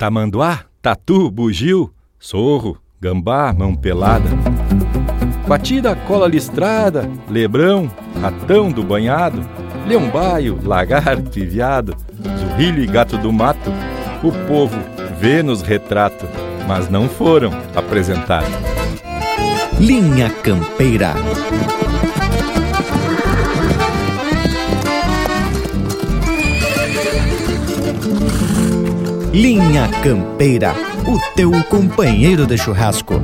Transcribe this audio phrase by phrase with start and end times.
[0.00, 4.30] Tamanduá, tatu, bugio, sorro, gambá, mão pelada.
[5.46, 9.46] Batida, cola listrada, lebrão, ratão do banhado,
[9.86, 11.94] leão-baio, lagarto e viado,
[12.38, 13.70] zurrilho e gato do mato,
[14.22, 14.78] o povo
[15.18, 16.26] vê nos retrato,
[16.66, 18.48] mas não foram apresentados.
[19.78, 21.12] Linha Campeira.
[29.32, 30.74] Linha Campeira,
[31.06, 33.14] o teu companheiro de churrasco.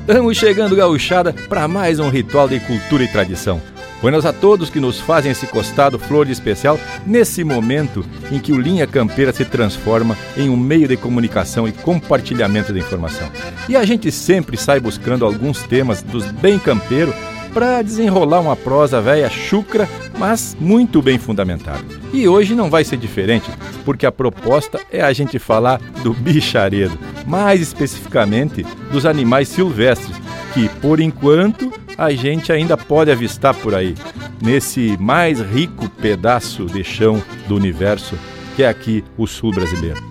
[0.00, 3.58] Estamos chegando, gauchada, para mais um ritual de cultura e tradição.
[4.00, 8.50] Buenas a todos que nos fazem esse costado flor de especial nesse momento em que
[8.50, 13.30] o Linha Campeira se transforma em um meio de comunicação e compartilhamento de informação.
[13.68, 17.12] E a gente sempre sai buscando alguns temas dos bem campeiro
[17.52, 21.84] para desenrolar uma prosa velha chucra, mas muito bem fundamentada.
[22.12, 23.50] E hoje não vai ser diferente,
[23.84, 30.16] porque a proposta é a gente falar do bicharedo, mais especificamente dos animais silvestres,
[30.52, 33.94] que por enquanto a gente ainda pode avistar por aí,
[34.42, 38.16] nesse mais rico pedaço de chão do universo
[38.56, 40.02] que é aqui o sul brasileiro.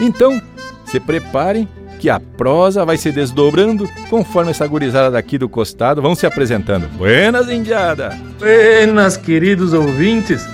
[0.00, 0.40] Então,
[0.84, 6.14] se preparem que a prosa vai se desdobrando conforme essa gurizada daqui do costado vão
[6.14, 6.88] se apresentando.
[6.96, 8.16] Buenas, indiada!
[8.38, 10.46] Buenas, queridos ouvintes!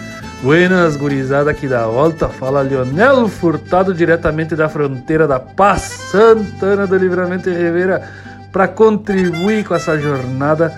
[0.42, 2.28] Buenas, gurizada aqui da volta.
[2.28, 8.02] Fala Leonel Furtado, diretamente da fronteira da Paz Santana do Livramento e Rivera
[8.54, 10.72] para contribuir com essa jornada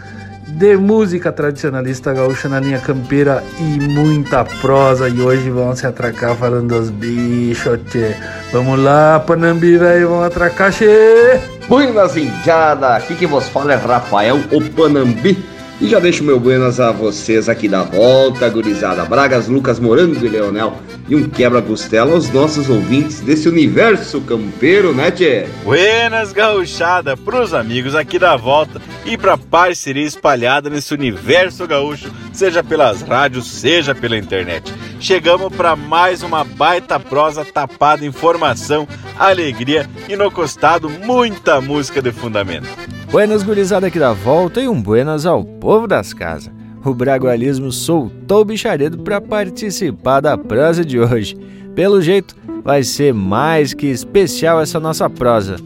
[0.48, 5.10] de música tradicionalista gaúcha na linha campeira e muita prosa.
[5.10, 8.16] E hoje vamos se atracar falando dos bichos, tchê.
[8.50, 11.38] Vamos lá, Panambi, velho, vamos atracar, tchê.
[11.68, 12.96] Buenas, indiada!
[12.96, 17.48] Aqui que vos fala é Rafael, o Panambi e já deixo meu buenas a vocês
[17.48, 19.04] aqui da volta, gurizada.
[19.04, 20.76] Bragas, Lucas, Morango e Leonel.
[21.08, 25.46] E um quebra-costela aos nossos ouvintes desse universo campeiro, né, tchê?
[25.62, 32.64] Buenas, gauchada, pros amigos aqui da volta e pra parceria espalhada nesse universo gaúcho, seja
[32.64, 34.72] pelas rádios, seja pela internet.
[34.98, 42.00] Chegamos para mais uma baita prosa tapada em informação, alegria e no costado muita música
[42.00, 42.66] de fundamento.
[43.10, 46.52] Buenas gurizada aqui da volta e um buenas ao povo das casas.
[46.84, 51.36] O Bragualismo soltou o bicharedo para participar da prosa de hoje.
[51.74, 52.34] Pelo jeito,
[52.64, 55.56] vai ser mais que especial essa nossa prosa.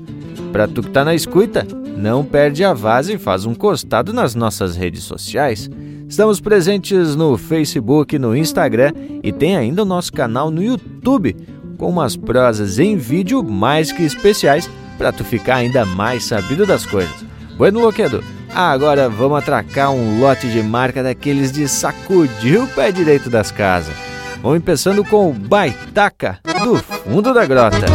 [0.51, 1.67] Pra tu que tá na escuta,
[1.97, 5.71] não perde a vaza e faz um costado nas nossas redes sociais.
[6.11, 11.37] Estamos presentes no Facebook, no Instagram e tem ainda o nosso canal no YouTube
[11.79, 14.69] com umas prosas em vídeo mais que especiais
[14.99, 17.15] para tu ficar ainda mais sabido das coisas.
[17.57, 23.31] Bueno, Loquedo, agora vamos atracar um lote de marca daqueles de sacudir o pé direito
[23.31, 23.95] das casas.
[24.43, 27.87] Vamos começando com o Baitaca do fundo da grota.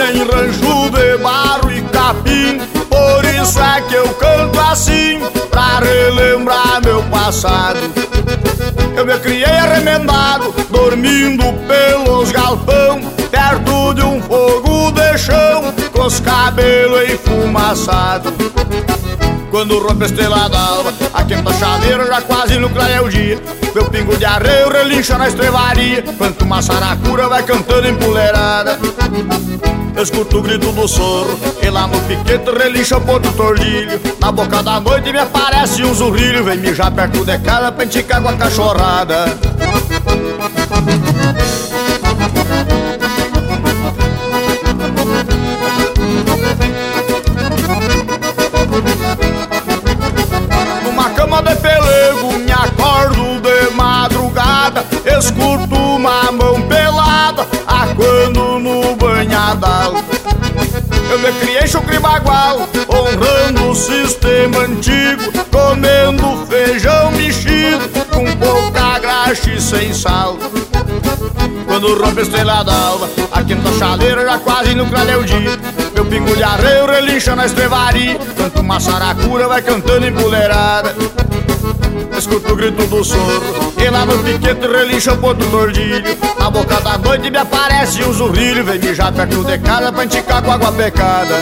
[0.00, 2.58] Em rancho de barro e capim.
[2.88, 7.78] Por isso é que eu canto assim, pra relembrar meu passado.
[8.96, 13.00] Eu me criei arremendado, dormindo pelos galpão
[13.30, 18.32] Perto de um fogo de chão, com os cabelos enfumaçados.
[19.50, 23.40] Quando rompe a estrela d'alva A quenta chaveira já quase no clareia o dia.
[23.74, 28.78] Meu pingo de arreio relincha na estrevaria Quanto uma saracura vai cantando empoleirada
[29.94, 34.00] Eu escuto o grito do soro E lá no piquete relincha o ponto tordilho.
[34.20, 38.22] Na boca da noite me aparece um zurrilho Vem mijar perto de casa pra enticar
[38.22, 39.24] com a cachorrada
[61.10, 69.50] Eu me criei chucre bagual, honrando o sistema antigo, comendo feijão mexido, com pouca graxa
[69.50, 70.38] e sem sal.
[71.66, 75.58] Quando rompe a estrela d'alva, a quinta chaleira já quase no o dia.
[75.94, 80.94] Meu pingo de arreio relincha na estrevaria, tanto uma saracura vai cantando empoleirada.
[82.16, 86.02] Escuto o grito do soro E lá no piquete relincha o ponto tordilho.
[86.38, 90.42] Na boca da noite me aparece um zurrilho Vem mijar perto de casa pra enticar
[90.42, 91.36] com água pecada.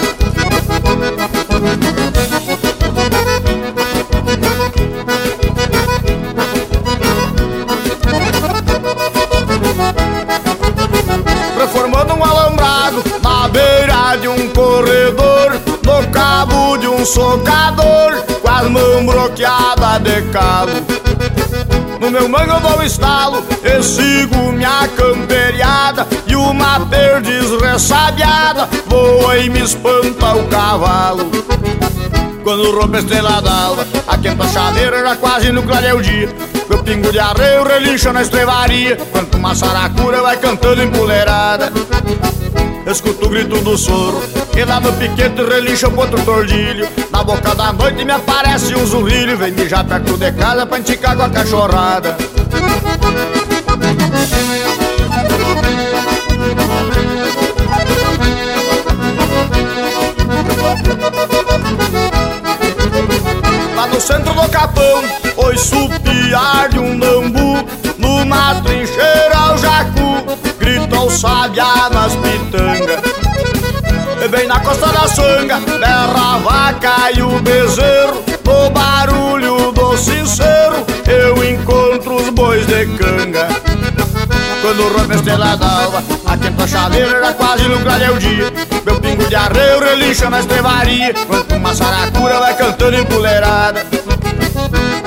[11.59, 18.69] Reformando um alambrado na beira de um corredor No cabo de um socador com as
[18.69, 20.71] mãos bloqueadas de cabo.
[22.01, 29.39] No meu mango eu dou estalo e sigo minha camperiada E uma perdiz ressabiada voa
[29.39, 31.29] e me espanta o cavalo.
[32.45, 36.29] Quando rompe a estrela d'alva, a quenta chaveira já quase no clareio dia.
[36.71, 41.73] Meu pingo de arreio relincha na estrevaria Quanto uma saracura vai cantando empoleirada
[42.91, 44.23] Escuto o grito do soro
[44.57, 46.89] E lá no piquete relincha o outro tordilho.
[47.11, 51.15] Na boca da noite me aparece um zurrilho Vem mijar perto de casa pra enticar
[51.15, 52.17] com a cachorrada.
[63.77, 65.05] Lá no centro do capão,
[65.37, 67.67] oi supiar de um nambu
[67.99, 69.18] Numa trincheira
[70.69, 73.01] jacu grita o sabiá nas pitangas.
[74.31, 78.25] Vem na costa da sanga, berra a vaca e o bezerro.
[78.45, 83.49] No barulho do sincero, eu encontro os bois de canga.
[84.61, 88.53] Quando rompe a estrela d'alva A quinta chaveira quase no clareia o dia.
[88.85, 93.87] Meu pingo de arreio relincha na estrevaria Quando uma saracura vai cantando empoleirada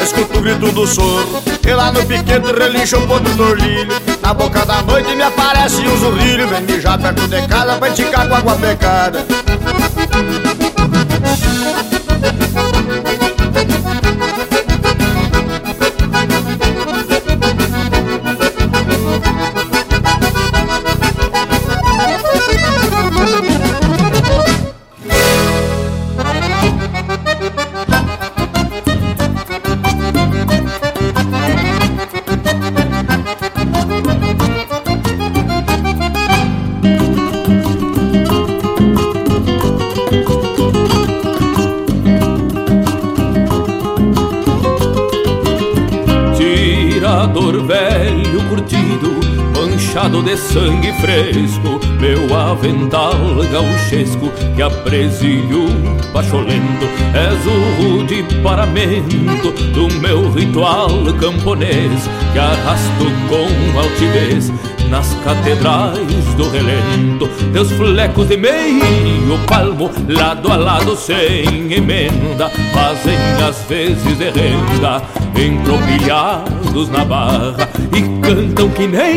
[0.01, 4.01] Escuto o grito do soro E lá no piquete relincha o ponto do orlilho.
[4.21, 8.27] Na boca da noite me aparece um zurrilho Vem mijar perto de casa pra enticar
[8.27, 9.25] com água pecada
[50.24, 53.14] de sangue fresco, meu avental
[53.52, 55.66] gauchesco que apresilho
[56.14, 60.90] pacholento, és o rude paramento do meu ritual
[61.20, 64.52] camponês que arrasto com altivez
[64.92, 73.18] nas catedrais do relento, teus flecos de meio palmo, lado a lado sem emenda, fazem
[73.48, 75.02] às vezes de renda,
[75.34, 79.16] entropilhados na barra, e cantam que nem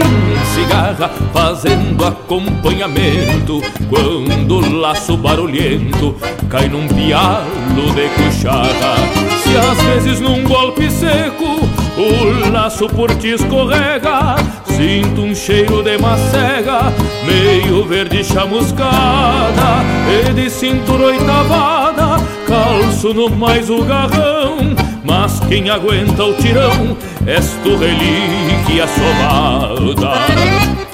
[0.54, 6.14] cigarra, fazendo acompanhamento, quando o laço barulhento
[6.48, 8.94] cai num pialo de cuchara.
[9.42, 14.36] Se às vezes num golpe seco o laço por ti escorrega,
[14.76, 16.92] Sinto um cheiro de macega,
[17.24, 24.56] meio verde chamuscada E de cintura oitavada, calço no mais o garrão
[25.04, 30.93] Mas quem aguenta o tirão, és tu relíquia somada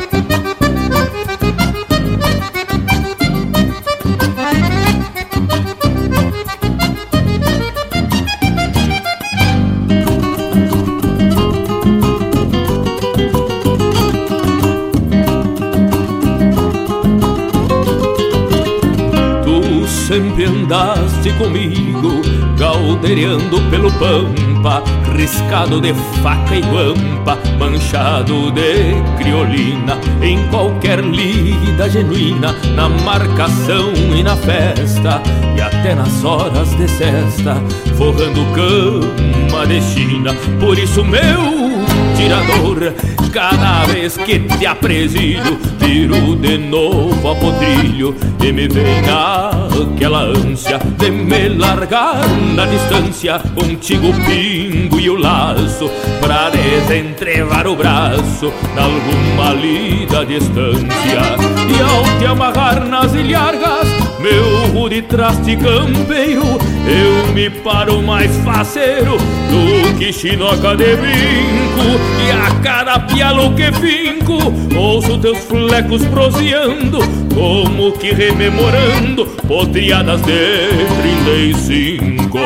[20.40, 22.23] sempre andaste comigo,
[22.56, 24.82] galdeirando pelo pampa,
[25.14, 25.92] riscado de
[26.23, 35.20] faca e guampa, manchado de criolina, em qualquer lida genuína, na marcação e na festa,
[35.56, 37.56] e até nas horas de cesta,
[37.97, 40.35] forrando cama de China.
[40.59, 41.70] Por isso, meu
[42.21, 42.93] tirador,
[43.33, 50.79] cada vez que te apresilho, tiro de novo a potrilho e me vem aquela ânsia
[50.99, 58.53] de me largar na distância, contigo o pingo e o laço, pra desentrevar o braço,
[58.75, 61.23] nalguma lida distância.
[61.69, 66.43] E ao te amarrar nas ilhargas, meu rude traste campeiro,
[66.87, 71.99] eu me paro mais faceiro do que chinoca de brinco.
[72.27, 74.39] E a cada pialo que finco,
[74.77, 76.99] ouço teus flecos proseando,
[77.35, 80.69] como que rememorando potriadas de
[81.03, 82.39] 35.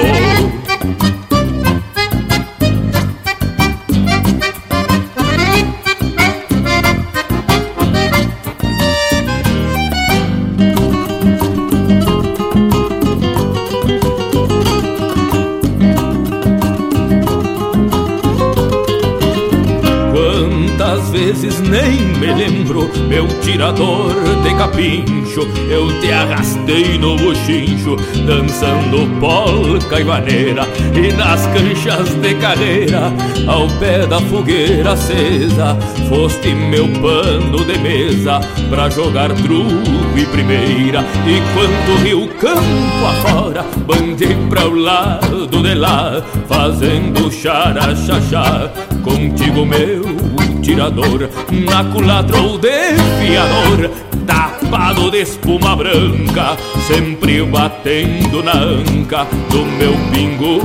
[23.44, 27.94] Tirador de capincho, eu te arrastei no bochincho,
[28.26, 33.12] dançando polca e vaneira, e nas canchas de carreira,
[33.46, 35.76] ao pé da fogueira acesa,
[36.08, 43.62] foste meu pano de mesa, pra jogar truco e primeira, e quando rio campo afora,
[43.86, 48.70] bandei pra o lado de lá, fazendo xara xaxá,
[49.02, 50.23] contigo meu
[50.64, 53.90] tirador, na culatra ou desfiador,
[54.26, 56.56] tapado de espuma branca,
[56.86, 60.60] sempre batendo na anca do meu pingo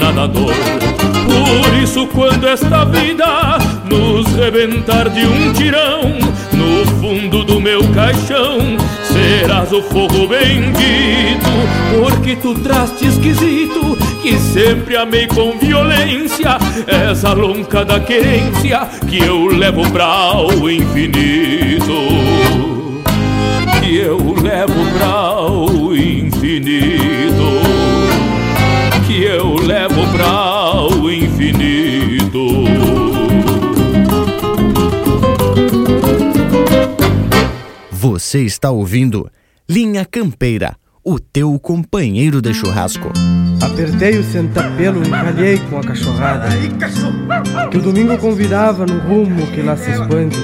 [0.00, 0.52] nadador.
[0.52, 3.58] Por isso, quando esta vida
[3.88, 6.02] nos rebentar de um tirão,
[6.52, 8.58] no fundo do meu caixão,
[9.12, 11.50] serás o fogo bendito,
[12.02, 19.48] porque tu traste esquisito que sempre amei com violência, essa lonca da querência que eu
[19.48, 21.92] levo pra o infinito.
[23.82, 27.44] Que eu levo pra o infinito.
[29.06, 32.64] Que eu levo pra o infinito.
[37.90, 39.30] Você está ouvindo
[39.68, 43.12] Linha Campeira, o teu companheiro de churrasco.
[43.60, 46.48] Apertei o sentapelo e calhei com a cachorrada.
[47.70, 50.36] Que o domingo convidava no rumo que lá se expande.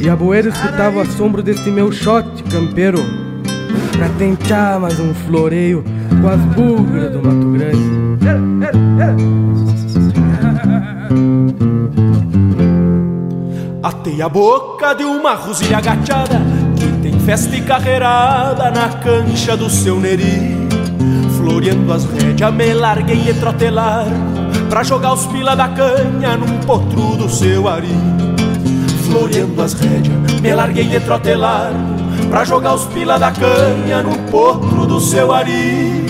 [0.00, 3.00] E a boeira escutava o assombro deste meu shot campeiro.
[3.96, 5.84] Pra tentar mais um floreio
[6.20, 8.04] com as bugras do Mato Grande.
[13.82, 16.40] Atei a boca de uma rosilha agachada
[17.24, 20.68] festa e carreirada na cancha do seu neri.
[21.36, 24.06] Floreando as rédeas, me larguei de trotelar
[24.70, 27.94] Pra jogar os pila da canha num potro do seu ari.
[29.04, 31.70] Floreando as rédeas, me larguei de trotelar
[32.30, 36.04] Pra jogar os pila da canha num potro do seu ari.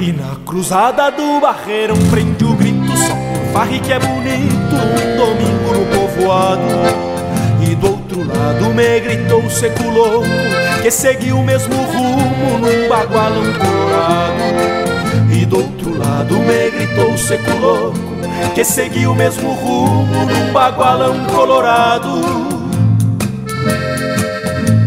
[0.00, 2.33] E na cruzada do barreirão prende
[3.54, 7.14] farre que é bonito Um domingo no povoado.
[7.62, 10.26] E do outro lado me gritou o seco louco
[10.82, 14.42] Que seguiu o mesmo rumo num bagualão colorado
[15.32, 17.98] E do outro lado me gritou o seco louco
[18.54, 22.20] Que seguiu o mesmo rumo num bagualão colorado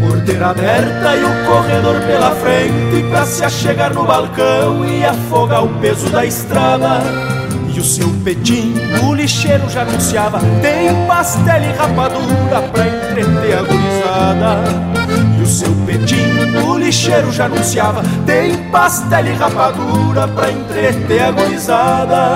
[0.00, 5.68] porteira aberta e o corredor pela frente Pra se achegar no balcão e afogar o
[5.80, 7.37] peso da estrada
[7.78, 13.62] E o seu petinho, o lixeiro já anunciava Tem pastel e rapadura pra entreter a
[13.62, 14.56] gurizada.
[15.38, 21.30] E o seu petinho, o lixeiro já anunciava Tem pastel e rapadura pra entreter a
[21.30, 22.32] gurizada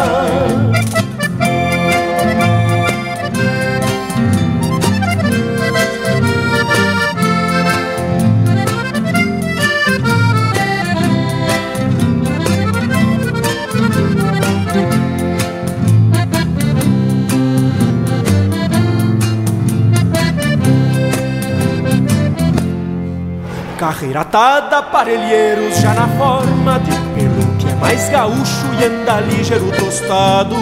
[23.92, 29.70] Carreira atada, parelheiros já na forma de pelo que é mais gaúcho e anda ligeiro
[29.72, 30.56] tostado.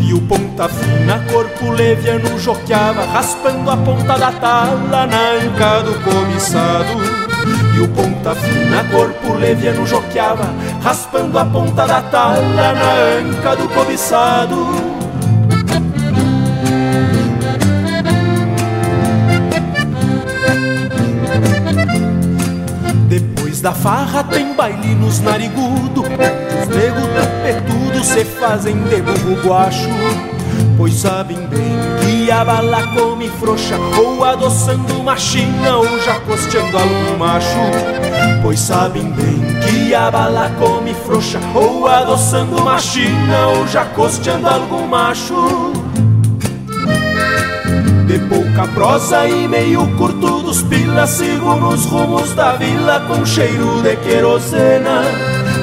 [0.00, 6.02] E o ponta fina, corpo leviano joqueava, raspando a ponta da tala na anca do
[6.02, 7.76] cobiçado.
[7.76, 10.48] E o ponta fina, corpo leviano joqueava,
[10.82, 14.85] raspando a ponta da tala na anca do cobiçado.
[23.66, 29.88] Da farra tem baile nos narigudo Os nego tapetudo se fazem de burro guacho.
[30.76, 36.78] Pois sabem bem que a bala come frouxa Ou adoçando uma china ou já costeando
[36.78, 37.58] algum macho.
[38.40, 44.46] Pois sabem bem que a bala come frouxa Ou adoçando uma china ou já costeando
[44.46, 45.72] algum macho.
[48.06, 48.20] De
[48.56, 53.96] pouca prosa e meio curto dos pilas Sigo nos rumos da vila com cheiro de
[53.96, 55.02] querosena.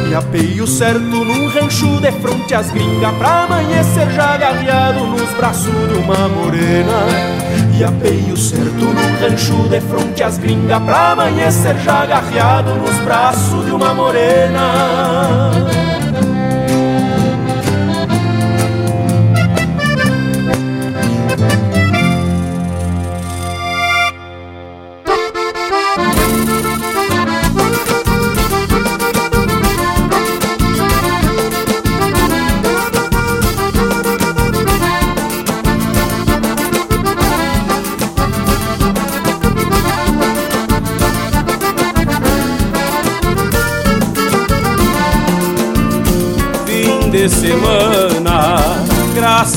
[0.10, 5.90] E apeio certo num rancho de fronte às gringas Pra amanhecer já agarreado nos braços
[5.90, 7.08] de uma morena.
[7.76, 13.66] E apeio certo num rancho de fronte às gringas Pra amanhecer já agarreado nos braços
[13.66, 15.93] de uma morena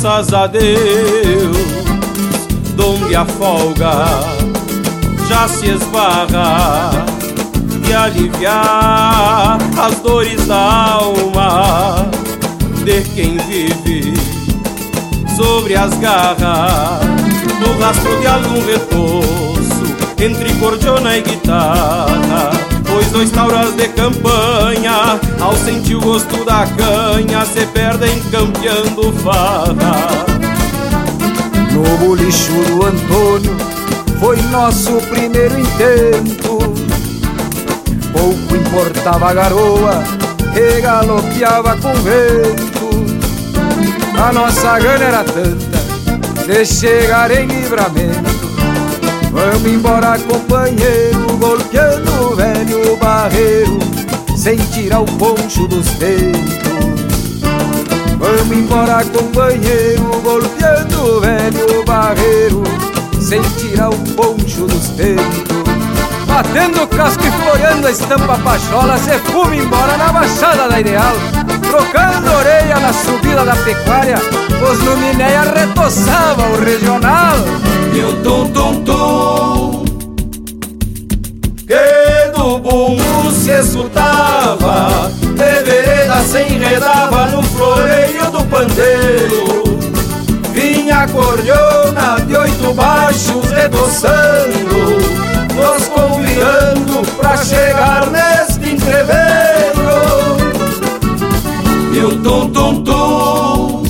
[0.07, 1.57] graças a Deus,
[2.77, 4.05] donde a folga
[5.29, 6.91] já se esbarra
[7.89, 12.09] e aliviar as dores da alma
[12.85, 14.15] de quem vive
[15.35, 17.05] sobre as garras,
[17.61, 22.56] no rastro de algum retoço entre cordiona e guitarra
[22.97, 30.25] Pois dois tauras de campanha, ao sentir o gosto da canha, se perdem campeando farra.
[31.73, 33.55] No bolicho do Antônio,
[34.19, 36.57] foi nosso primeiro intento.
[38.15, 40.03] Pouco importava a garoa,
[40.55, 42.89] que galopeava com vento.
[44.19, 48.37] A nossa gana era tanta de chegar em livramento
[49.37, 53.79] Vamos embora, companheiro, golpeando o velho barreiro,
[54.37, 56.41] sem tirar o poncho dos peitos.
[58.19, 62.63] Vamos embora, companheiro, golpeando o velho barreiro,
[63.21, 65.57] sem tirar o poncho dos peitos.
[66.27, 71.15] Batendo casco e floreando a estampa pachola, se fuma embora na baixada da ideal.
[71.63, 74.17] Trocando orelha na subida da pecuária,
[74.71, 77.37] os luminéia retoçava o regional
[77.95, 79.56] e o tum tum tum
[83.61, 89.47] escutava, de vereda se enredava no floreio do pandeiro.
[90.53, 94.77] Vinha a de oito baixos retoçando,
[95.55, 100.37] nos convidando pra chegar neste entreveiro.
[101.93, 103.83] E o tum tum tum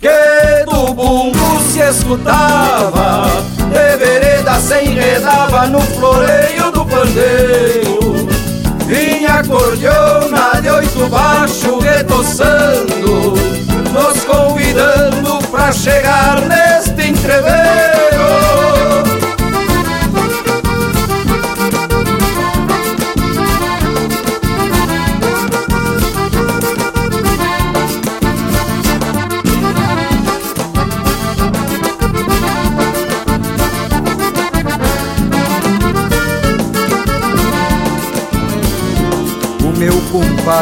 [0.00, 7.91] que do bumbo se escutava, de vereda se enredava no floreio do pandeiro.
[9.42, 13.34] Vinha a cordiona de oito baixo retoçando,
[13.92, 18.71] nos convidando pra chegar neste entreveiro.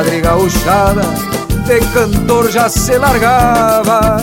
[0.00, 1.02] Compadre gauchada
[1.66, 4.16] de cantor já se largava.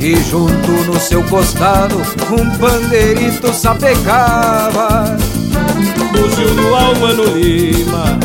[0.00, 1.96] E junto no seu costado
[2.30, 5.14] um pandeirito sapecava.
[6.12, 8.18] Do Gil do Almano Lima,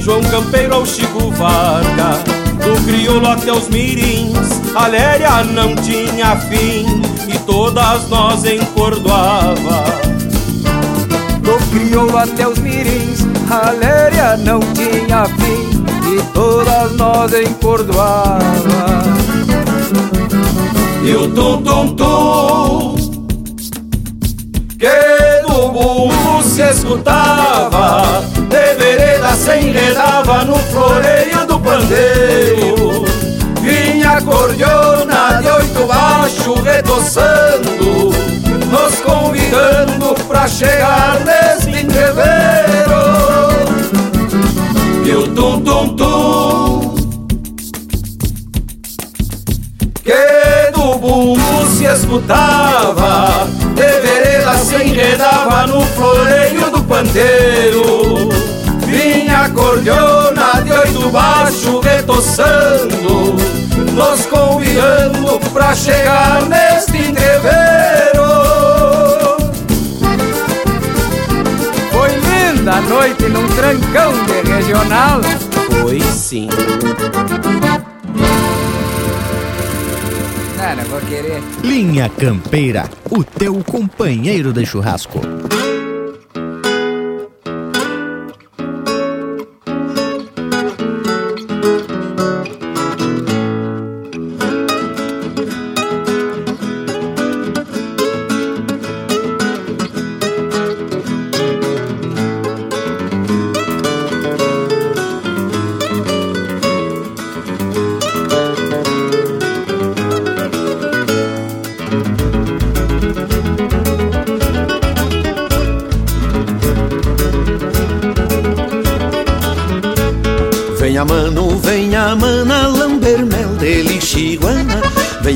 [0.00, 2.20] João Campeiro ao Chico Varga.
[2.62, 4.36] Do crioulo até os mirins,
[4.74, 6.84] a léria não tinha fim
[7.26, 9.84] E todas nós encordoava.
[11.40, 15.69] Do crioulo até os mirins a léria não tinha fim
[16.32, 19.02] todas nós encordoava.
[21.02, 22.94] E o tum tum tum
[24.80, 33.04] que do bumbo se escutava, de vereda se enredava no floreio do pandeiro.
[33.60, 38.10] Vinha a cordiona de oito baixo retoçando,
[38.70, 43.29] nos convidando pra chegar neste entreveiro
[45.14, 46.94] o tum tum tum
[50.04, 58.28] que do bumbo se escutava, de vereda se enredava no floreio do pandeiro.
[58.86, 63.36] Vinha a cordiona de oito baixo retoçando,
[63.94, 68.00] nos convidando pra chegar neste entreveiro.
[72.70, 74.39] da noite num trancão de
[74.80, 75.20] regional.
[75.82, 76.48] Foi sim.
[80.76, 81.42] Não vou querer.
[81.64, 85.20] Linha Campeira, o teu companheiro de churrasco.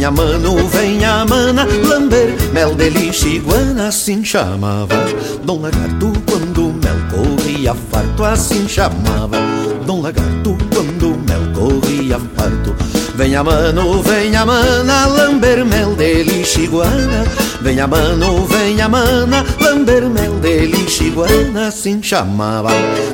[0.05, 4.97] Venha mano, venha mana, lamber mel de lixiguana Assim chamava.
[5.45, 9.39] Dom Lagarto quando mel corria farto Assim chamava.
[9.87, 12.77] Dom Lagarto quando mel corria farto.
[13.15, 17.25] Venha mano, venha mana, lamber mel de lixiguana
[17.63, 22.69] Venha mano, venha mana, lamber mel de lixiguana Assim chamava.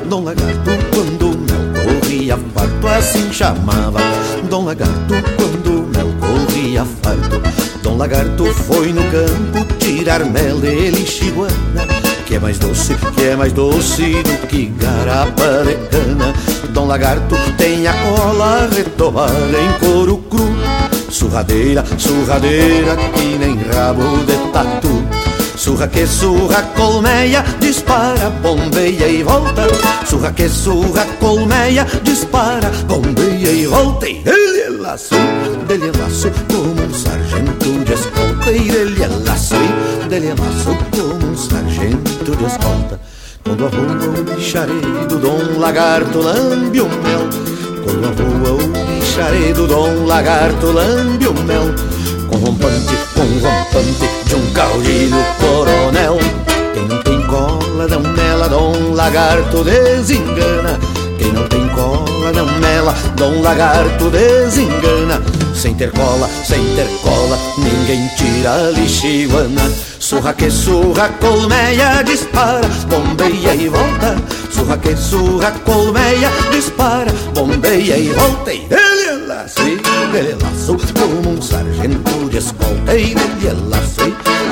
[0.09, 4.01] Dom Lagarto quando mel corria farto Assim chamava.
[4.49, 5.60] Dom Lagarto quando
[6.79, 7.41] farto
[7.83, 13.35] Dom Lagarto foi no campo tirar mel de lixiguana que é mais doce, que é
[13.35, 16.33] mais doce do que garapa de cana.
[16.69, 20.47] Dom Lagarto tem a cola retovada em couro cru,
[21.09, 25.03] surradeira, surradeira que nem rabo de tatu.
[25.57, 29.67] Surra que surra, colmeia, dispara, bombeia e volta.
[30.09, 34.07] Surra que surra, colmeia, dispara, bombeia e volta.
[34.07, 34.23] E
[34.91, 35.15] laço,
[35.67, 38.51] dele laço, como um sargento de escolta.
[38.51, 39.55] E ele é laço,
[40.09, 42.99] dele é laço, como um sargento de escolta.
[43.41, 47.29] Quando arruma o bicharedo, Dom Lagarto lambe o mel.
[47.85, 51.73] Quando arruma o bicharedo, Dom Lagarto lambe o mel
[52.29, 56.17] com rompante, com rompante de um caudilho coronel.
[56.73, 60.90] Quem não tem cola não mela, Dom Lagarto desengana.
[61.21, 65.21] Quem não tem cola não mela, Dom Lagarto desengana.
[65.53, 69.71] Sem ter cola, sem ter cola, ninguém tira a lixiguana.
[69.99, 74.17] Surra que surra, colmeia, dispara, bombeia e volta.
[74.49, 78.51] Surra que surra, colmeia, dispara, bombeia e volta.
[78.51, 82.97] E ele é laço, ele é laço, como um sargento de escolta.
[82.97, 84.01] E ele laço,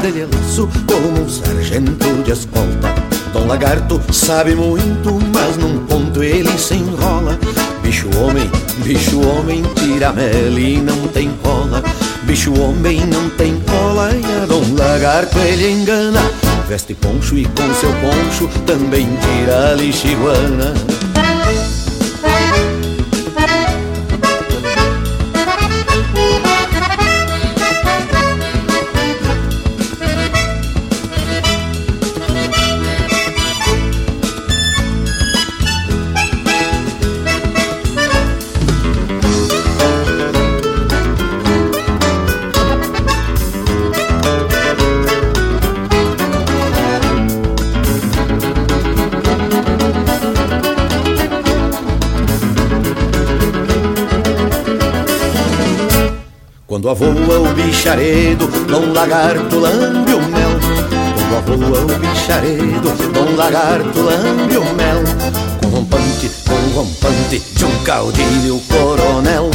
[0.04, 3.10] ele é laço, como um sargento de escolta.
[3.34, 5.20] Dom Lagarto sabe muito,
[5.58, 7.38] num ponto ele se enrola.
[7.82, 8.50] Bicho homem,
[8.84, 11.84] bicho homem, tira mel e não tem cola.
[12.24, 16.22] Bicho homem não tem cola e a Dom Lagarto ele engana.
[16.68, 20.74] Veste poncho e com seu poncho também tira a lixiguana.
[56.90, 60.50] Quando avoa o bicharedo, Dom Lagarto lambe o mel.
[61.30, 65.04] Quando avoa o bicharedo, Dom Lagarto lambe o mel.
[65.62, 69.52] Com rompante, com rompante de um caudilho coronel.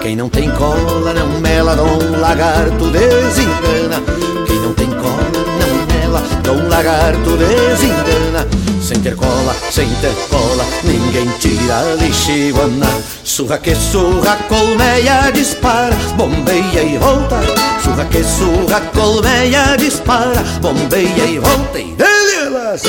[0.00, 4.00] Quem não tem cola não mela, Dom Lagarto desengana.
[4.46, 8.65] Quem não tem cola não mela, Dom Lagarto desengana.
[8.86, 12.86] Sem ter cola, sem ter cola, ninguém tira a lixiguana.
[13.24, 17.40] Surra que surra, colmeia dispara, bombeia e volta.
[17.82, 21.80] Surra que surra, colmeia dispara, bombeia e volta.
[21.80, 22.86] E dele laço,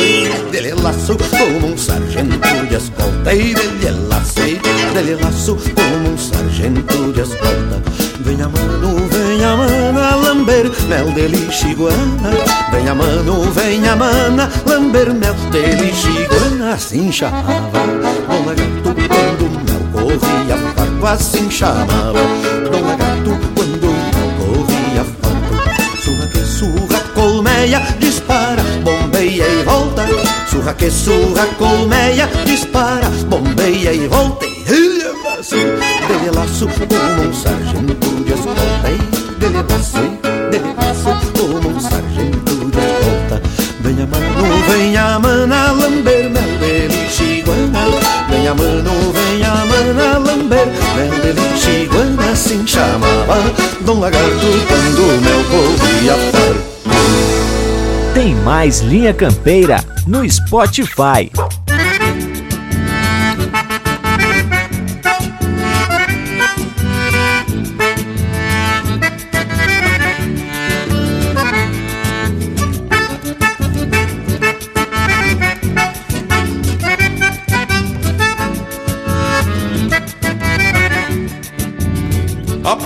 [0.52, 3.34] dele laço, como um sargento de escolta.
[3.34, 4.36] E dele laço,
[4.94, 8.07] dele laço, como um sargento de escolta.
[8.20, 12.32] Venha mano, venha mana, lamber mel de lixiguana.
[12.72, 16.74] Venha mano, venha mana, lamber mel de lixiguana.
[16.74, 21.06] Assim chamava Dom Lagarto quando mel corria farto.
[21.06, 22.20] Assim chamava
[22.72, 26.02] Dom Lagarto quando mel corria farto.
[26.04, 30.06] Surra que surra, colmeia, dispara, bombeia e volta.
[30.50, 34.57] Surra que surra, colmeia, dispara, bombeia e volta.
[35.40, 38.90] E dele é laço, como um sargento de escolta.
[38.90, 38.98] E
[39.40, 40.00] dele laço,
[40.50, 43.42] dele é laço, como um sargento de escolta.
[43.82, 47.86] Venha mano, venha mana, lamber mel de lixiguana.
[48.28, 52.32] Venha mano, venha mana, lamber mel de lixiguana.
[52.32, 53.36] Assim chamava
[53.82, 56.78] Dom Lagarto quando o mel corria farto.
[58.16, 61.32] Tem mais Linha Campeira no Spotify.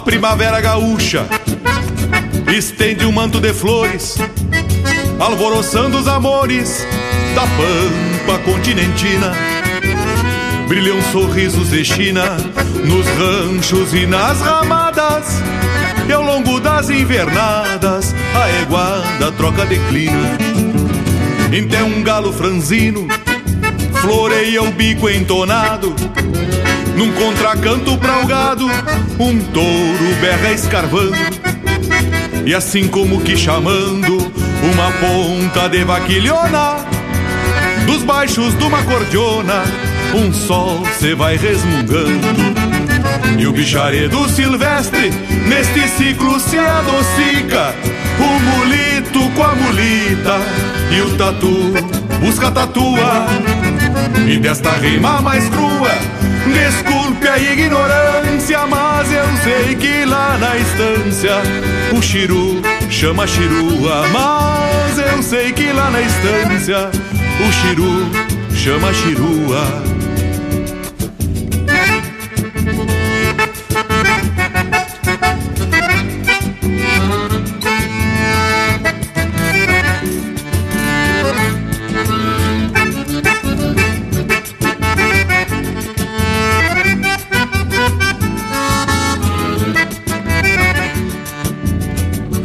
[0.02, 1.28] Primavera gaúcha
[2.56, 4.18] estende um manto de flores,
[5.20, 6.86] alvoroçando os amores
[7.36, 9.32] da pampa continentina.
[10.68, 12.38] Brilham sorrisos de China
[12.84, 15.42] nos ranchos e nas ramadas,
[16.08, 20.38] e ao longo das invernadas a iguada troca declina.
[21.52, 23.08] Então um galo franzino
[24.02, 25.96] floreia o bico entonado.
[26.96, 28.66] Num contracanto pra o gado,
[29.20, 31.16] um touro berra escarvando.
[32.46, 34.18] E assim como que chamando
[34.74, 36.86] uma ponta de vaquilhona,
[37.86, 39.64] dos baixos de uma cordiona,
[40.14, 42.28] um sol se vai resmungando.
[43.40, 45.12] E o bicharedo silvestre
[45.48, 47.74] neste ciclo se adocica.
[48.20, 50.40] O mulito com a mulita
[50.92, 51.74] e o tatu
[52.20, 53.26] busca tatua.
[54.28, 55.92] E desta rima mais crua,
[56.54, 61.38] desculpe a ignorância, mas eu sei que lá na estância
[61.92, 64.08] o chiru chama chirua.
[64.12, 66.90] Mas eu sei que lá na estância
[67.48, 68.10] o chiru
[68.56, 70.01] chama chirua.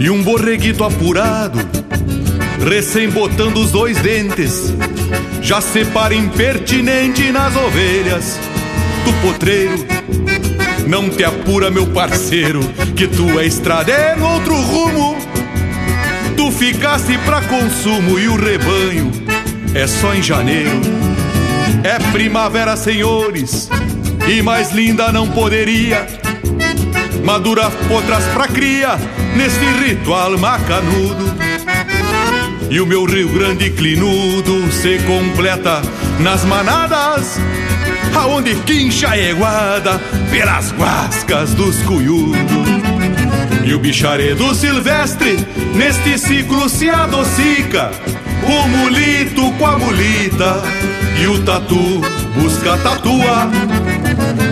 [0.07, 1.59] E um borreguito apurado,
[2.64, 4.73] recém botando os dois dentes,
[5.42, 8.38] já separa impertinente nas ovelhas
[9.05, 9.85] do potreiro.
[10.87, 12.61] Não te apura, meu parceiro,
[12.95, 13.09] que
[13.45, 15.16] estrada é no outro rumo.
[16.37, 19.11] Tu ficaste pra consumo e o rebanho
[19.75, 20.81] é só em janeiro.
[21.83, 23.69] É primavera, senhores,
[24.29, 26.07] e mais linda não poderia.
[27.25, 28.97] Madura potras pra cria
[29.37, 31.37] neste ritual macanudo.
[32.70, 35.83] E o meu Rio Grande clinudo se completa
[36.20, 37.38] nas manadas,
[38.14, 42.37] aonde quincha a eguada pelas guascas dos cuiudos.
[43.64, 45.37] E o bicharedo silvestre
[45.75, 47.90] neste ciclo se adocica,
[48.42, 50.62] o mulito com a mulita
[51.20, 52.01] e o tatu
[52.35, 53.51] busca tatua.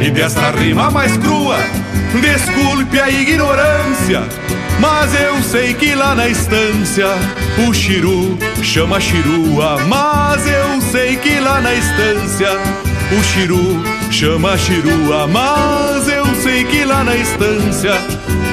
[0.05, 1.59] E desta rima mais crua,
[2.21, 4.23] desculpe a ignorância,
[4.81, 7.09] mas eu sei que lá na estância
[7.67, 9.79] o chiru chama chirua.
[9.87, 12.51] Mas eu sei que lá na estância
[13.11, 15.27] o chiru chama chirua.
[15.27, 17.95] Mas eu sei que lá na estância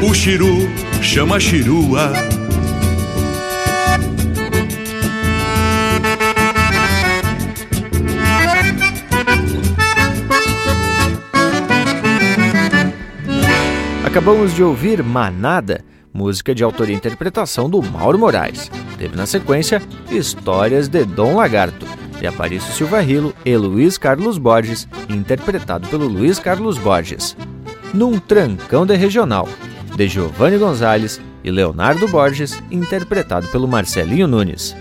[0.01, 0.69] o chiru
[1.01, 2.40] chama chirua.
[14.11, 18.69] Acabamos de ouvir Manada, música de autoria e interpretação do Mauro Moraes.
[18.97, 21.85] Teve na sequência Histórias de Dom Lagarto,
[22.19, 27.37] de Aparício Silva Rilo e Luiz Carlos Borges, interpretado pelo Luiz Carlos Borges.
[27.93, 29.47] Num Trancão de Regional,
[29.95, 34.75] de Giovanni Gonzalez e Leonardo Borges, interpretado pelo Marcelinho Nunes.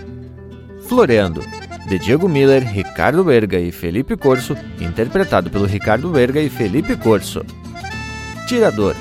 [0.89, 1.41] Floreando,
[1.87, 7.45] de Diego Miller, Ricardo Berga e Felipe Corso, interpretado pelo Ricardo Berga e Felipe Corso.
[8.45, 8.93] Tirador,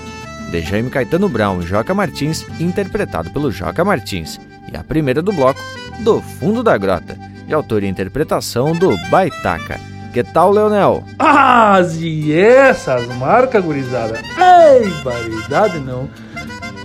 [0.50, 4.40] de Jaime Caetano Brown e Joca Martins, interpretado pelo Joca Martins.
[4.72, 5.60] E a primeira do bloco,
[6.00, 9.80] Do Fundo da Grota, de autoria e interpretação do Baitaca.
[10.12, 11.04] Que tal, Leonel?
[11.18, 14.18] Ah, e essas marcas, gurizada?
[14.18, 16.08] Ei, variedade não.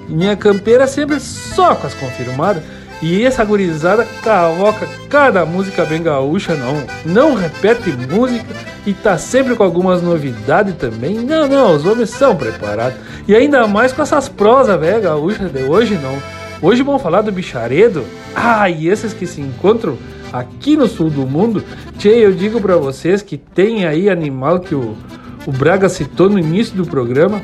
[0.08, 2.64] Minha campeira sempre só com as confirmadas.
[3.08, 6.84] E essa gurizada cavoca cada música bem gaúcha, não.
[7.06, 8.48] Não repete música
[8.84, 11.14] e tá sempre com algumas novidades também.
[11.14, 12.98] Não, não, os homens são preparados.
[13.28, 16.18] E ainda mais com essas prosas, velho, gaúcha de hoje, não.
[16.68, 18.04] Hoje vamos falar do bicharedo.
[18.34, 20.00] Ah, e esses que se encontram
[20.34, 21.64] aqui no sul do mundo.
[22.00, 24.98] Tchê, eu digo para vocês que tem aí animal que o,
[25.46, 27.40] o Braga citou no início do programa,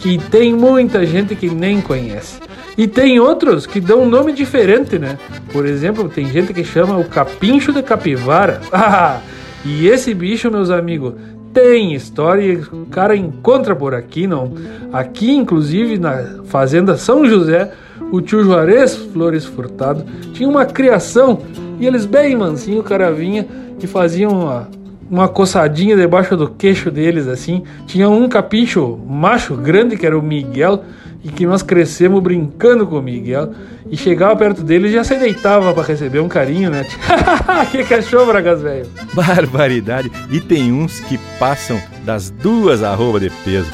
[0.00, 2.47] que tem muita gente que nem conhece.
[2.78, 5.18] E tem outros que dão um nome diferente, né?
[5.52, 8.60] Por exemplo, tem gente que chama o capincho de capivara.
[8.72, 9.20] Ah,
[9.64, 11.14] e esse bicho, meus amigos,
[11.52, 14.52] tem história e o cara encontra por aqui, não?
[14.92, 17.72] Aqui, inclusive, na Fazenda São José,
[18.12, 21.40] o tio Juarez Flores Furtado tinha uma criação
[21.80, 23.46] e eles bem mansinho, o cara vinha
[23.82, 24.68] e fazia uma,
[25.10, 27.64] uma coçadinha debaixo do queixo deles, assim.
[27.86, 30.84] Tinha um capincho macho grande, que era o Miguel,
[31.22, 33.52] e que nós crescemos brincando com o Miguel.
[33.90, 36.86] E chegava perto dele e já se deitava para receber um carinho, né?
[37.70, 38.86] que cachorro, Bragas, velho.
[39.14, 40.10] Barbaridade.
[40.30, 43.70] E tem uns que passam das duas arroba de peso.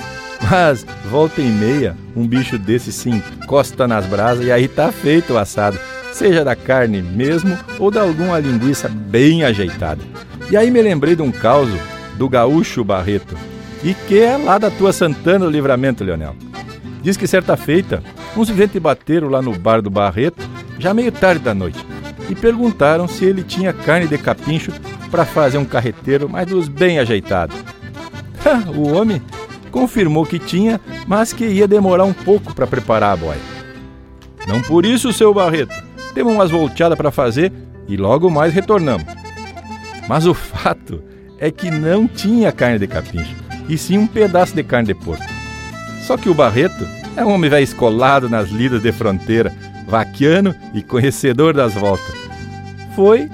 [0.50, 5.32] Mas, volta e meia, um bicho desse se encosta nas brasas e aí tá feito
[5.32, 5.78] o assado.
[6.12, 10.02] Seja da carne mesmo ou de alguma linguiça bem ajeitada.
[10.50, 11.68] E aí me lembrei de um caos
[12.16, 13.36] do gaúcho Barreto.
[13.82, 16.36] E que é lá da tua Santana do Livramento, Leonel.
[17.04, 18.02] Diz que certa feita,
[18.34, 20.42] uns gente bateram lá no bar do Barreto,
[20.78, 21.84] já meio tarde da noite,
[22.30, 24.72] e perguntaram se ele tinha carne de capincho
[25.10, 27.54] para fazer um carreteiro mais dos bem ajeitados.
[28.74, 29.20] o homem
[29.70, 33.40] confirmou que tinha, mas que ia demorar um pouco para preparar a boia.
[34.48, 35.74] Não por isso, seu Barreto.
[36.14, 37.52] Temos umas volteadas para fazer
[37.86, 39.06] e logo mais retornamos.
[40.08, 41.02] Mas o fato
[41.38, 43.36] é que não tinha carne de capincho,
[43.68, 45.33] e sim um pedaço de carne de porco.
[46.06, 46.86] Só que o Barreto
[47.16, 49.52] é um homem velho escolado nas lidas de fronteira,
[49.86, 52.14] vaquiano e conhecedor das voltas.
[52.94, 53.30] Foi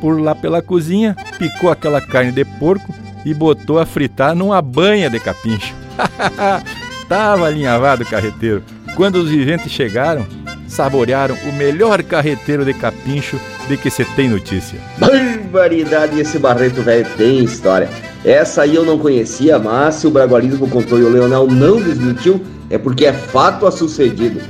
[0.00, 5.08] por lá pela cozinha, picou aquela carne de porco e botou a fritar numa banha
[5.08, 5.74] de capincho.
[7.08, 8.62] Tava alinhavado o carreteiro.
[8.96, 10.26] Quando os viventes chegaram,
[10.68, 14.78] saborearam o melhor carreteiro de capincho de que você tem notícia.
[14.98, 17.88] Barbaridade, esse Barreto velho tem história.
[18.24, 22.40] Essa aí eu não conhecia, mas se o Bragualismo contou e o Leonel não desmentiu,
[22.68, 24.40] é porque é fato a sucedido.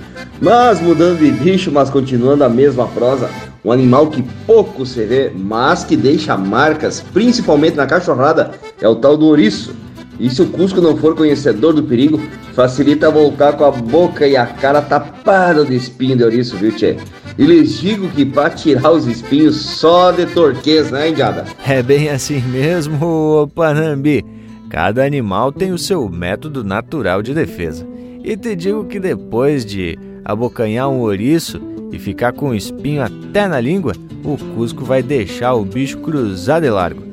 [0.40, 3.28] Mas mudando de bicho, mas continuando a mesma prosa,
[3.64, 8.96] um animal que pouco se vê, mas que deixa marcas, principalmente na cachorrada, é o
[8.96, 9.74] tal do ouriço.
[10.18, 12.20] E se o Cusco não for conhecedor do perigo,
[12.52, 16.96] facilita voltar com a boca e a cara tapada de espinho de ouriço, viu, tchê?
[17.38, 21.44] E lhes digo que para tirar os espinhos só de torquês, né, Indiada?
[21.64, 24.24] É bem assim mesmo, Panambi.
[24.68, 27.86] Cada animal tem o seu método natural de defesa.
[28.24, 31.60] E te digo que depois de abocanhar um ouriço
[31.92, 36.66] e ficar com o espinho até na língua, o Cusco vai deixar o bicho cruzado
[36.66, 37.04] e largo.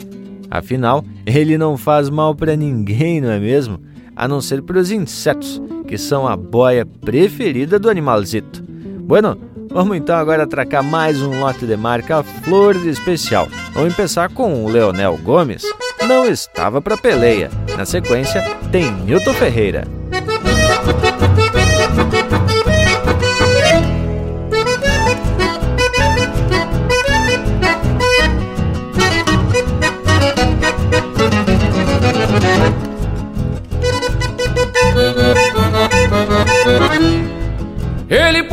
[0.49, 3.79] Afinal, ele não faz mal para ninguém, não é mesmo?
[4.15, 8.63] A não ser para os insetos, que são a boia preferida do animalzito.
[9.01, 9.37] Bueno,
[9.69, 13.47] vamos então agora atracar mais um lote de marca Flor de Especial.
[13.73, 15.63] Vamos começar com o Leonel Gomes.
[16.07, 17.49] Não estava para peleia.
[17.75, 20.04] Na sequência, tem Nilton Ferreira.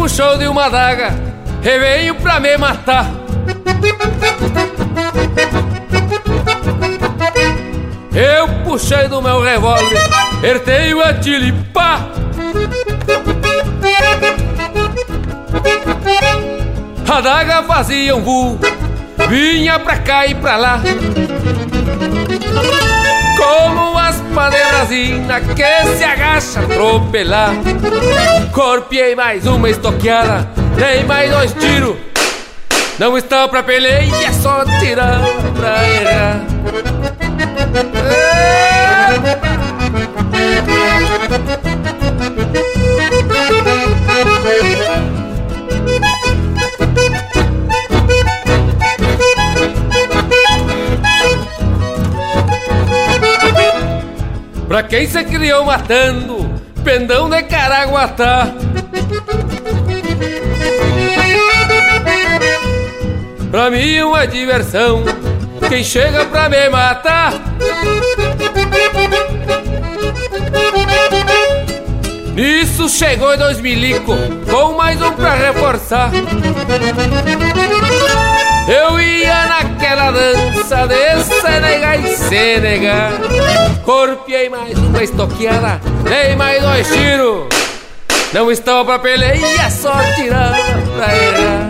[0.02, 1.14] Puxou de uma daga
[1.62, 3.06] e veio pra me matar.
[8.12, 10.00] Eu puxei do meu revólver,
[10.42, 12.00] ertei o atilipá.
[17.08, 18.58] A daga fazia um voo,
[19.28, 20.80] vinha pra cá e pra lá.
[23.38, 23.81] Como
[24.32, 27.54] as madeirasina que se agacha atropelar
[28.52, 31.96] Corpiei mais uma estoqueada, dei mais dois tiros.
[32.98, 35.20] Não está pra peleia, é só tirar
[35.54, 36.40] pra errar
[54.72, 56.50] Pra quem se criou matando,
[56.82, 58.48] pendão de Caraguatá.
[63.50, 65.04] Pra mim uma diversão,
[65.68, 67.34] quem chega pra me matar.
[72.34, 74.16] Nisso chegou dois milico,
[74.50, 76.10] com mais um pra reforçar.
[78.66, 83.12] Eu ia naquela dança de Senegal e Senegal
[83.84, 87.48] Corpiei mais uma estoqueada, dei mais dois tiros
[88.32, 90.56] Não estava pra peleia, só tirava
[90.96, 91.61] pra errar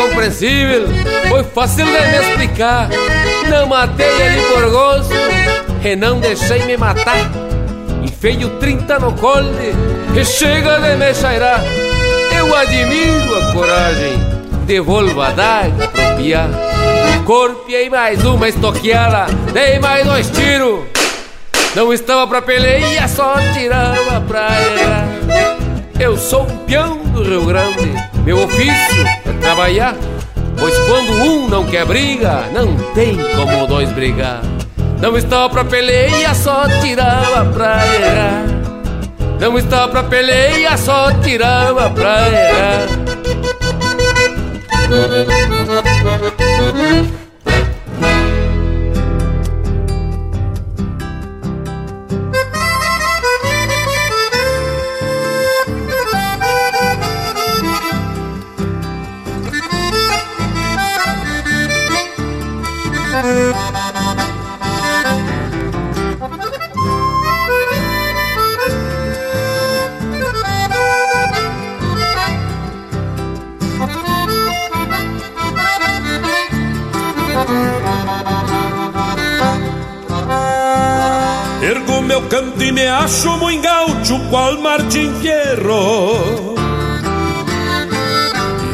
[0.00, 0.88] Toda lei é compreensível,
[1.28, 2.88] foi fácil de me explicar.
[3.48, 5.14] Não matei ele por gosto
[5.84, 7.30] e não deixei me matar.
[8.02, 9.74] Enfeio 30 no cole
[10.18, 11.62] e chega de me cheirar.
[12.36, 14.18] Eu admiro a coragem,
[14.64, 16.48] devolvo a daga pro piar.
[17.26, 20.84] Corpiei mais uma estoqueada, dei mais dois tiros.
[21.74, 25.08] Não estava pra peleia, só tirava pra errar.
[25.98, 29.04] Eu sou um peão do Rio Grande meu ofício
[29.40, 29.96] é trabalhar,
[30.58, 34.42] pois quando um não quer briga, não tem como dois brigar.
[35.00, 38.44] Não estava pra peleia, só tirava pra errar.
[39.40, 42.86] Não estava pra peleia, só tirava pra errar.
[83.10, 86.54] Canto e me acho muito gaúcho, qual Martin Fierro.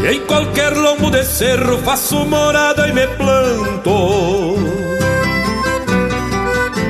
[0.03, 4.57] E em qualquer lombo de cerro faço morada e me planto.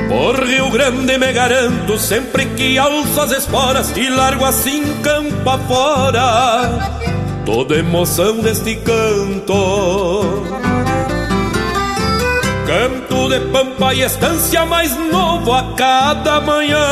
[0.09, 6.79] Por Rio Grande me garanto, sempre que alço as esporas e largo assim campo afora,
[7.45, 10.46] toda emoção deste canto.
[12.67, 16.85] Canto de pampa e estância mais novo a cada manhã.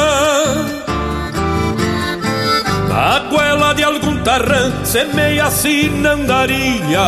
[2.87, 6.99] Na goela de algum tarrã, semeia sinandaria.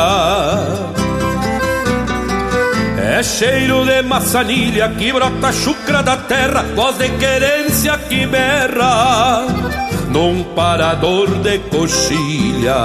[3.09, 9.45] É cheiro de maçanilha que brota chucra da terra, voz de querência que berra
[10.09, 12.75] num parador de coxilha.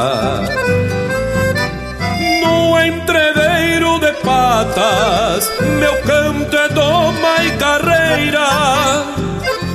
[2.72, 8.48] No entreveiro de patas, meu canto é doma e carreira,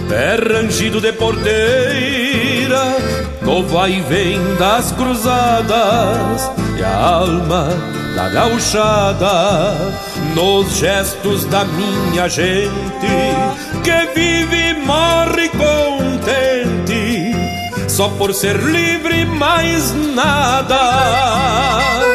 [0.09, 2.97] é rangido de porteira,
[3.43, 7.67] no vai e vem das cruzadas, e a alma
[8.15, 9.75] da gauchada,
[10.33, 12.71] nos gestos da minha gente,
[13.83, 17.35] que vive e morre contente,
[17.87, 22.06] só por ser livre mais nada.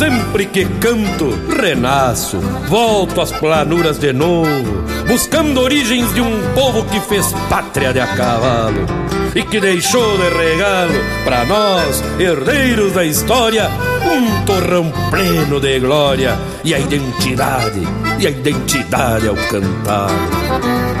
[0.00, 1.28] Sempre que canto,
[1.60, 2.40] renasço,
[2.70, 8.06] volto às planuras de novo, buscando origens de um povo que fez pátria de a
[8.06, 8.86] cavalo
[9.34, 13.68] e que deixou de regalo para nós, herdeiros da história,
[14.10, 16.34] um torrão pleno de glória
[16.64, 17.82] e a identidade,
[18.18, 20.99] e a identidade ao cantá-lo.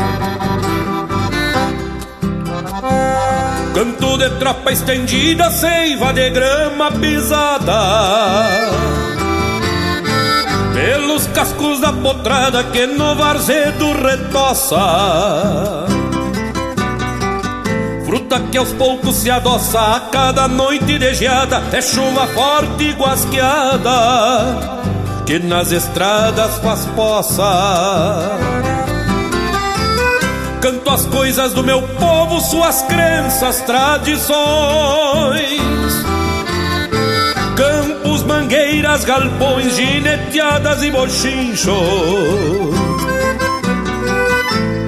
[3.80, 8.46] Canto de tropa estendida, seiva de grama pisada.
[10.74, 14.76] Pelos cascos da potrada que no varzedo retoça.
[18.04, 21.62] Fruta que aos poucos se adoça a cada noite de geada.
[21.72, 24.58] É chuva forte e guasqueada
[25.24, 28.59] Que nas estradas faz poça
[30.60, 34.36] Canto as coisas do meu povo, suas crenças, tradições.
[37.56, 41.70] Campos, mangueiras, galpões, gineteadas e bochinchos.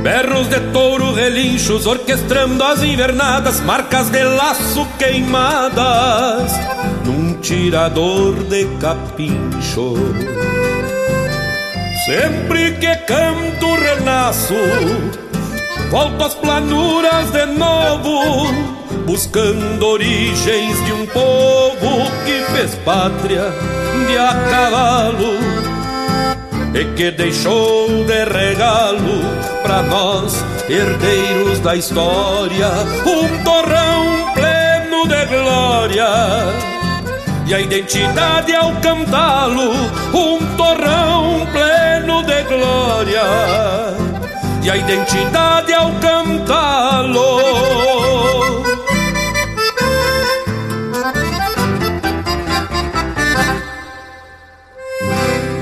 [0.03, 6.53] Berros de touro, relinchos, orquestrando as invernadas, marcas de laço queimadas,
[7.07, 9.95] num tirador de capincho.
[12.05, 15.22] Sempre que canto, renasço
[15.93, 18.51] Volto às planuras de novo,
[19.05, 23.53] buscando origens de um povo que fez pátria
[24.07, 25.35] de a cavalo
[26.73, 29.21] e que deixou de regalo
[29.63, 32.71] para nós, herdeiros da história,
[33.05, 36.07] um torrão pleno de glória.
[37.47, 39.73] E a identidade ao cantá-lo,
[40.15, 44.02] um torrão pleno de glória
[44.63, 47.23] e a identidade ao cantá-lo.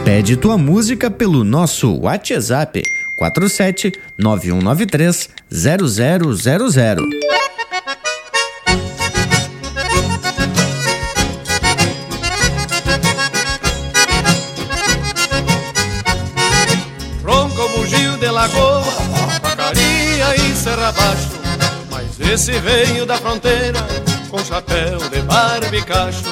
[0.05, 2.83] Pede tua música pelo nosso WhatsApp
[3.17, 7.20] 47 9193 0000.
[20.93, 21.39] E.
[21.91, 23.81] Mas esse veio da fronteira,
[24.31, 26.25] com chapéu de barbicacho.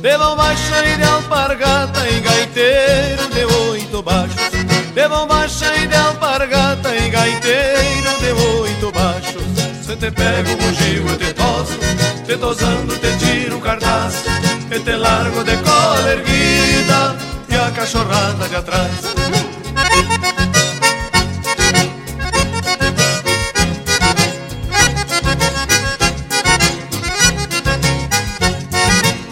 [0.00, 4.50] De bombacha e de alpargata e gaiteiro de oito baixos.
[4.94, 9.42] De bombacha e de alpargata e gaiteiro de oito baixos.
[9.82, 11.78] Se te pego o bugio eu te toso,
[12.26, 14.24] te tosando te tiro o cartaz.
[14.70, 17.16] E te largo de cola erguida
[17.48, 19.23] e a cachorrada de atrás.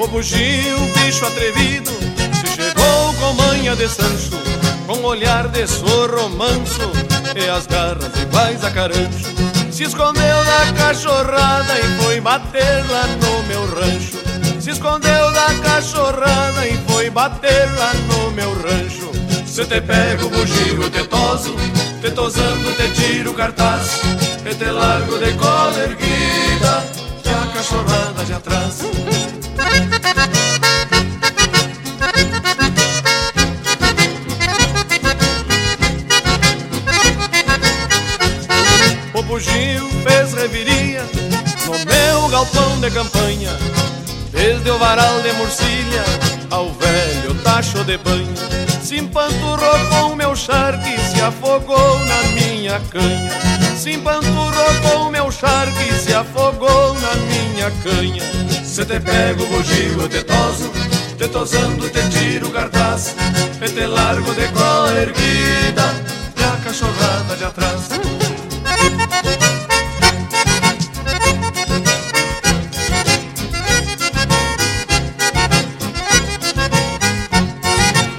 [0.02, 1.92] O bugio, bicho atrevido,
[2.40, 4.32] se chegou com manha de sancho,
[4.84, 6.90] com olhar de sorro manso
[7.36, 9.32] e as garras iguais a carancho.
[9.70, 14.18] Se escondeu da cachorrada e foi bater lá no meu rancho.
[14.60, 19.12] Se escondeu da cachorrada e foi bater lá no meu rancho.
[19.46, 21.54] Se te pego bugio tetoso,
[22.00, 24.00] te tosando te tiro cartaz,
[24.44, 27.01] e te largo de cola erguida,
[27.62, 28.80] cachorrada de atrás.
[39.14, 41.04] O bugio fez reviria
[41.64, 43.56] no meu galpão de campanha,
[44.32, 46.04] desde o varal de Murcilha
[46.50, 48.34] ao velho tacho de banho.
[48.82, 53.61] Se empanturrou com meu charque, se afogou na minha canha.
[53.82, 58.22] Se empanturrou com meu charque, se afogou na minha canha.
[58.64, 60.70] Se te pego bugio tetoso,
[61.18, 63.16] te tosando te tiro cartaz,
[63.60, 65.92] e te largo de cola erguida,
[66.36, 67.88] e a cachorrada de atrás.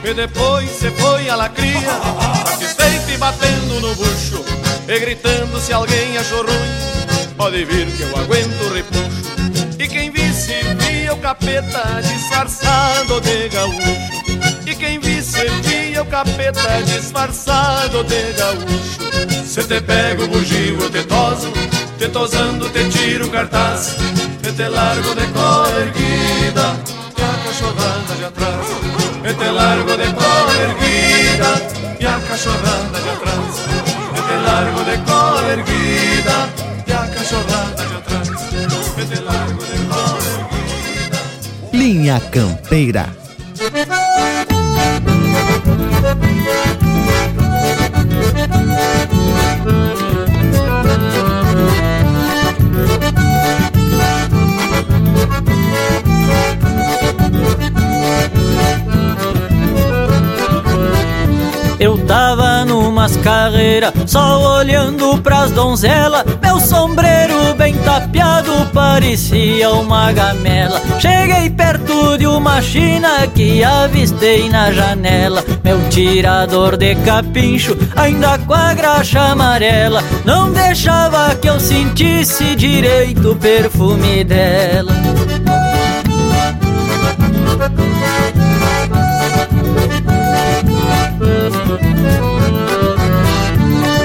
[0.04, 1.94] E depois se foi a lacria
[2.48, 4.44] Satisfeito e batendo no bucho
[4.86, 9.34] E gritando se alguém achou ruim Pode vir que eu aguento o repuxo.
[9.80, 14.68] E quem visse via o capeta Disfarçado de gaúcho.
[14.68, 19.46] E quem visse via o capeta Disfarçado de gaúcho.
[19.46, 21.52] Se te pego o bugio te toso
[21.98, 23.96] Te tosando te tiro cartaz.
[24.46, 26.76] E te largo de cor erguida
[27.18, 28.68] E a cachorrada de atrás.
[29.24, 33.93] E te largo de cola erguida E a cachorrada de atrás
[34.24, 36.50] E te largo de cola erguida
[36.88, 38.30] E a cachorrada de atrás
[38.98, 40.64] E te largo de cola erguida
[41.74, 43.10] Linha Campeira.
[61.80, 62.53] Eu tava
[63.04, 66.24] numas carreiras, só olhando pras donzelas.
[66.42, 70.82] Meu sombreiro bem tapeado parecia uma gamela.
[71.00, 75.44] Cheguei perto de uma china que avistei na janela.
[75.64, 83.32] Meu tirador de capincho, ainda com a graxa amarela, não deixava que eu sentisse direito
[83.32, 84.94] o perfume dela.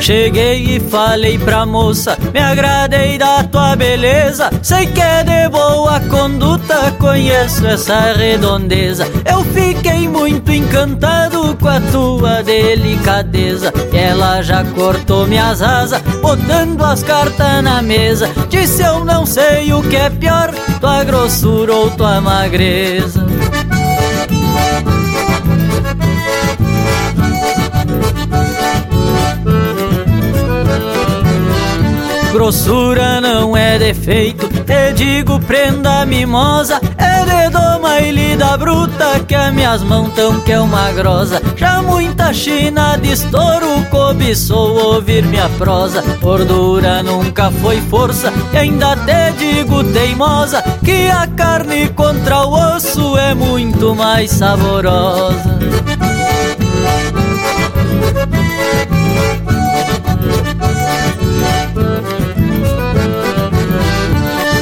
[0.09, 4.49] Cheguei e falei pra moça, me agradei da tua beleza.
[4.63, 9.07] Sei que é de boa conduta, conheço essa redondeza.
[9.31, 13.71] Eu fiquei muito encantado com a tua delicadeza.
[13.93, 18.31] Ela já cortou minhas asas, botando as cartas na mesa.
[18.49, 23.27] Disse eu não sei o que é pior, tua grossura ou tua magreza.
[32.39, 36.81] Grossura não é defeito, te digo prenda mimosa.
[36.97, 41.43] É de doma e lida bruta que as minhas mãos tão que é uma grosa.
[41.57, 46.01] Já muita china de estouro cobiçou ouvir minha prosa.
[46.21, 53.19] Gordura nunca foi força e ainda te digo teimosa Que a carne contra o osso
[53.19, 55.59] é muito mais saborosa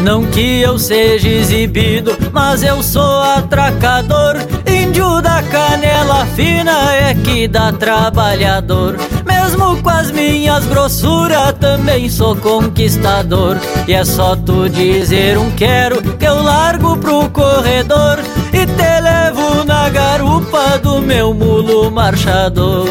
[0.07, 4.37] Não que eu seja exibido, mas eu sou atracador.
[4.65, 8.95] Índio da canela fina é que dá trabalhador.
[9.27, 13.57] Mesmo com as minhas grossuras, também sou conquistador.
[13.89, 18.21] E é só tu dizer um quero que eu largo pro corredor
[18.53, 22.87] e te levo na garupa do meu mulo marchador.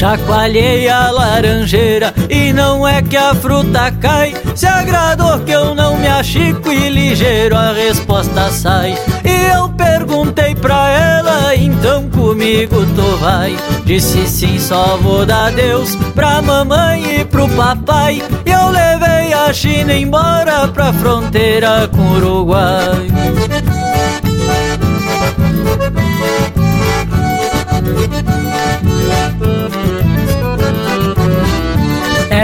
[0.00, 4.34] Chacoalhei a laranjeira e não é que a fruta cai.
[4.54, 8.96] Se agradou que eu não me achico e ligeiro a resposta sai.
[9.22, 13.54] E eu perguntei pra ela, então comigo tu vai.
[13.84, 18.22] Disse sim, só vou dar Deus pra mamãe e pro papai.
[18.46, 23.06] E eu levei a China embora pra fronteira com o Uruguai.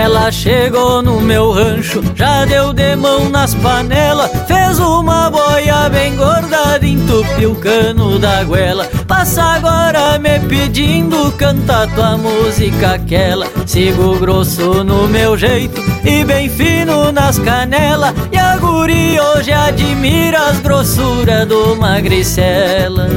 [0.06, 6.14] Ela chegou no meu rancho, já deu de mão nas panelas, fez uma boia bem
[6.14, 8.88] gorda, entupiu o cano da goela.
[9.08, 13.48] Passa agora me pedindo, canta tua música aquela.
[13.66, 18.14] Sigo grosso no meu jeito e bem fino nas canelas.
[18.30, 23.08] E a guri hoje admira as grossuras do magricela.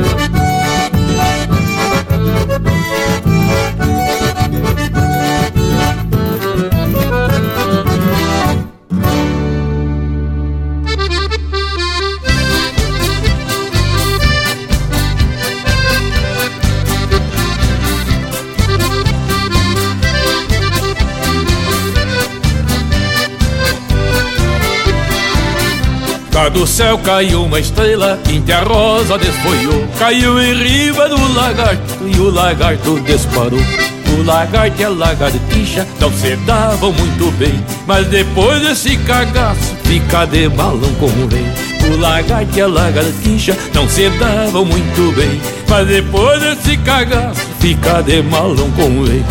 [26.53, 32.19] Do céu caiu uma estrela, quinte a rosa desfolhou Caiu em riba do lagarto e
[32.19, 33.59] o lagarto disparou.
[34.17, 37.63] O lagarto e a lagartixa não se davam muito bem.
[37.85, 41.45] Mas depois desse cagaço fica de balão como vem
[41.91, 45.39] O lagarto e a lagartixa não se davam muito bem.
[45.69, 49.23] Mas depois desse cagaço fica de malão como vem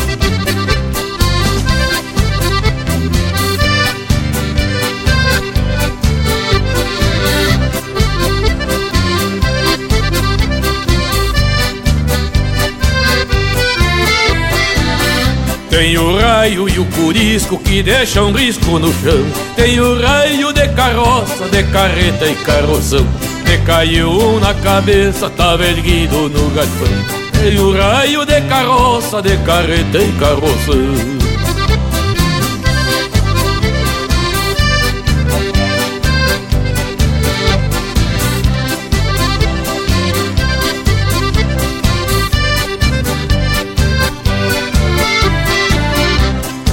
[15.79, 19.25] Tem o raio e o curisco que deixam risco no chão.
[19.55, 23.07] Tem o raio de carroça, de carreta e carroção.
[23.47, 26.89] Me caiu um na cabeça, tava erguido no galpão.
[27.31, 31.28] Tem o raio de carroça, de carreta e carroção.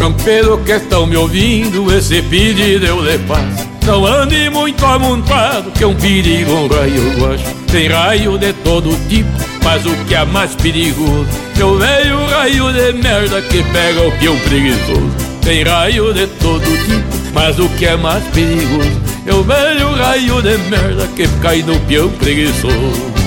[0.06, 3.68] Campeiro que estão me ouvindo, esse pedido eu lhe faço.
[3.88, 7.44] Não ande muito amontado, que é um perigo, um raio guacho.
[7.72, 9.28] Tem raio de todo tipo,
[9.64, 11.28] mas o que é mais perigoso
[11.58, 17.34] Eu vejo raio de merda que pega o peão preguiçoso Tem raio de todo tipo,
[17.34, 22.10] mas o que é mais perigoso Eu vejo raio de merda que cai no peão
[22.10, 23.25] preguiçoso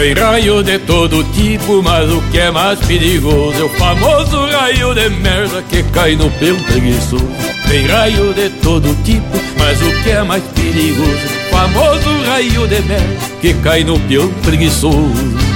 [0.00, 4.94] Tem raio de todo tipo, mas o que é mais perigoso é o famoso raio
[4.94, 7.28] de merda que cai no pelo preguiçoso.
[7.68, 12.66] Tem raio de todo tipo, mas o que é mais perigoso é o famoso raio
[12.66, 15.49] de merda que cai no pelo preguiçoso.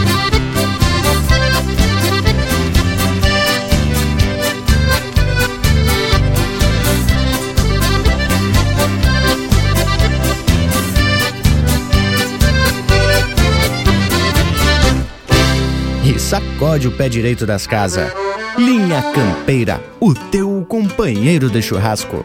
[16.24, 18.10] Sacode o pé direito das casas.
[18.56, 22.24] Linha Campeira, o teu companheiro de churrasco.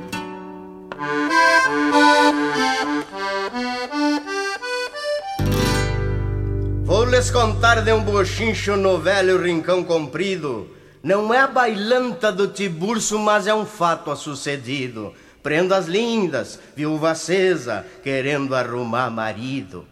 [6.85, 10.69] Vou lhes contar de um bochincho no velho rincão comprido.
[11.03, 15.13] Não é a bailanta do Tiburcio, mas é um fato a sucedido.
[15.43, 19.85] Prendas lindas, viúva acesa, querendo arrumar marido.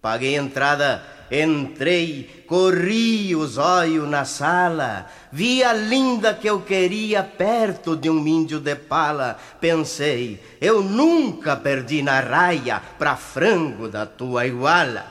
[0.00, 7.96] Paguei entrada Entrei, corri os olhos na sala, vi a linda que eu queria perto
[7.96, 9.38] de um índio de pala.
[9.60, 15.06] Pensei, eu nunca perdi na raia pra frango da tua iguala.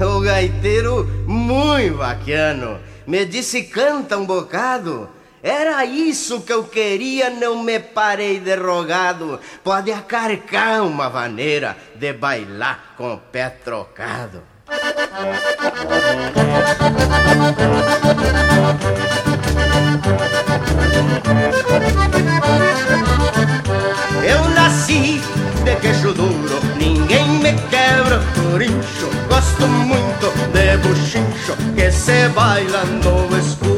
[0.00, 5.08] O gaiteiro, muito bacano, me disse canta um bocado.
[5.42, 9.38] Era isso que eu queria, não me parei derrogado.
[9.62, 14.42] Pode acarcar uma maneira de bailar com o pé trocado.
[24.24, 25.20] Eu nasci
[25.64, 29.08] de queixo duro, ninguém me quebra corincho.
[29.28, 33.77] Gosto muito de buchincho que se baila no escuro.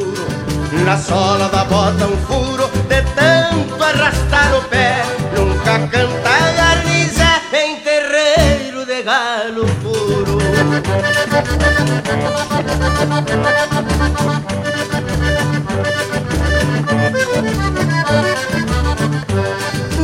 [0.85, 5.05] Na sola da bota um furo de tanto arrastar o pé.
[5.37, 10.39] Nunca canta garniza em terreiro de galo puro.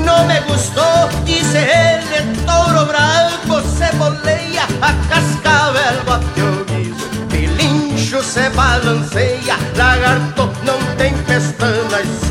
[0.05, 8.23] Não me gostou, disse ele, touro branco se boleia, a cascavel bate o guiso, pilincho
[8.23, 10.56] se balanceia, lagarto
[11.27, 12.26] pestanas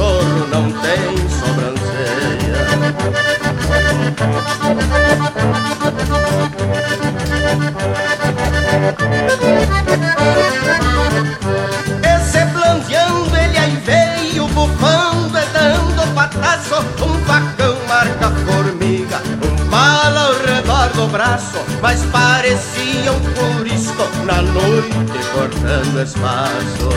[21.81, 24.91] mas parecia um corisco na noite
[25.33, 26.89] cortando espaço.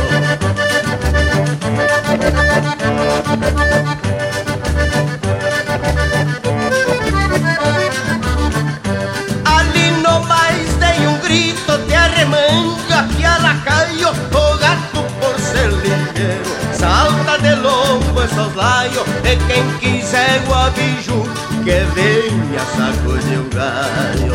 [9.44, 15.70] Ali no mais dei um grito de arremanga que ela caiu, o gato por ser
[15.70, 23.48] ligeiro salta de lombo esses soslaio e quem quiser o abijuta que venha sacudir o
[23.54, 24.32] galho.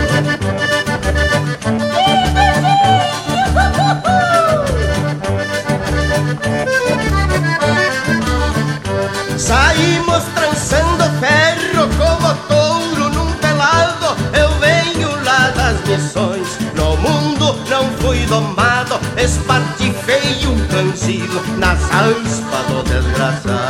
[9.38, 14.16] Saímos trançando ferro como touro num telado.
[14.34, 16.48] Eu venho lá das missões.
[16.76, 23.63] No mundo não fui domado, espartifei um cansigo nas aspas do desgraçado.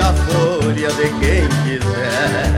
[0.00, 2.48] a folha de quem quiser.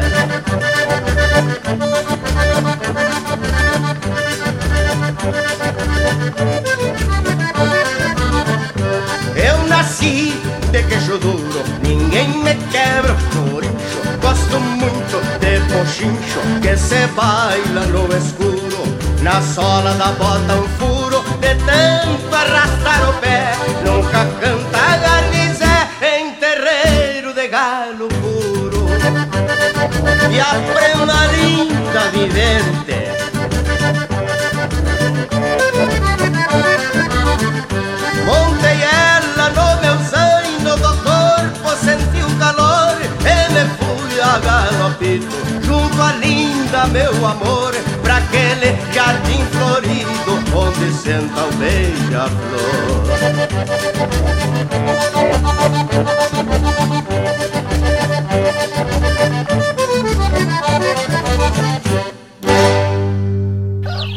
[9.37, 10.35] Eu nasci
[10.71, 14.01] de queixo duro, ninguém me quebra por incho.
[14.21, 21.00] Gosto muito de pochincho que se baila no escuro, na sola da bota um furo
[30.33, 32.99] e aprenda linda vivente.
[38.25, 45.37] Montei ela no meu zaino do corpo, senti o calor e me fui a galopito
[45.63, 52.71] junto à linda, meu amor, pra aquele jardim florido onde senta o beija-flor.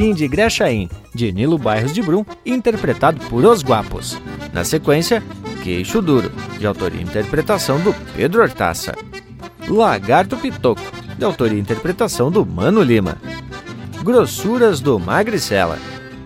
[0.00, 4.18] Assim de Graxaim, de Nilo Bairros de Brum, interpretado por Os Guapos.
[4.50, 5.22] Na sequência,
[5.62, 8.94] Queixo Duro, de autoria e interpretação do Pedro Hortaça.
[9.68, 10.80] Lagarto Pitoco,
[11.18, 13.18] de autoria e interpretação do Mano Lima.
[14.02, 15.78] Grossuras do Magricela,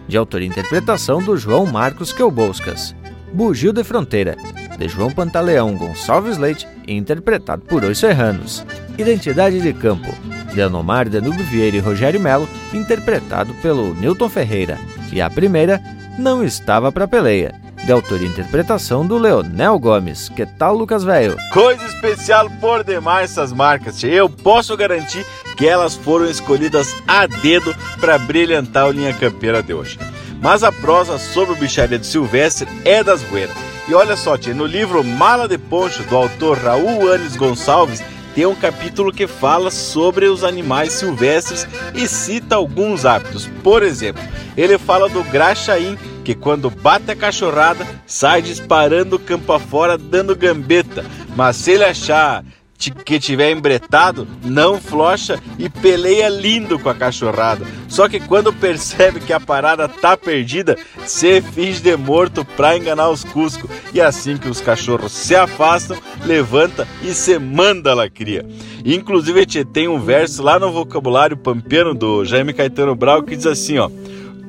[0.06, 2.94] de autoria e interpretação do João Marcos Quelboscas.
[3.32, 4.36] Bugio de Fronteira,
[4.78, 8.64] de João Pantaleão Gonçalves Leite, interpretado por Os Serranos.
[8.96, 10.14] Identidade de Campo,
[10.54, 14.78] de Anomar Danúbio Vieira e Rogério Melo, interpretado pelo Newton Ferreira.
[15.12, 15.80] E a primeira,
[16.18, 17.54] Não Estava Pra Peleia,
[17.84, 20.28] de autoria e interpretação do Leonel Gomes.
[20.28, 21.36] Que tal, Lucas Velho?
[21.52, 24.02] Coisa especial por demais essas marcas.
[24.02, 25.24] Eu posso garantir
[25.56, 29.98] que elas foram escolhidas a dedo para brilhantar o Linha Campeira de hoje.
[30.40, 33.56] Mas a prosa sobre o bicharedo silvestre é das buenas.
[33.86, 38.02] E olha só, tchê, no livro Mala de Poncho, do autor Raul Anes Gonçalves,
[38.34, 43.48] tem um capítulo que fala sobre os animais silvestres e cita alguns hábitos.
[43.62, 44.22] Por exemplo,
[44.56, 51.04] ele fala do graxaim, que quando bate a cachorrada, sai disparando campo afora dando gambeta.
[51.36, 52.44] Mas se ele achar
[52.76, 57.66] que tiver embretado, não flocha e peleia lindo com a cachorrada.
[57.88, 63.08] Só que quando percebe que a parada tá perdida, se finge de morto pra enganar
[63.10, 63.70] os cuscos.
[63.92, 68.44] E assim que os cachorros se afastam, levanta e se manda la cria.
[68.84, 73.78] Inclusive, tem um verso lá no vocabulário pampeano do Jaime Caetano Brau que diz assim,
[73.78, 73.90] ó: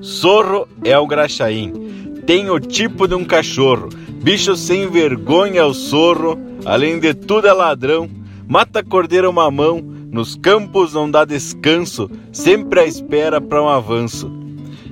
[0.04, 3.90] Zorro é o graxaim, tem o tipo de um cachorro,
[4.24, 8.10] bicho sem vergonha o sorro, além de tudo é ladrão,
[8.48, 9.80] mata cordeiro mamão,
[10.12, 14.32] nos campos não dá descanso, sempre à espera para um avanço.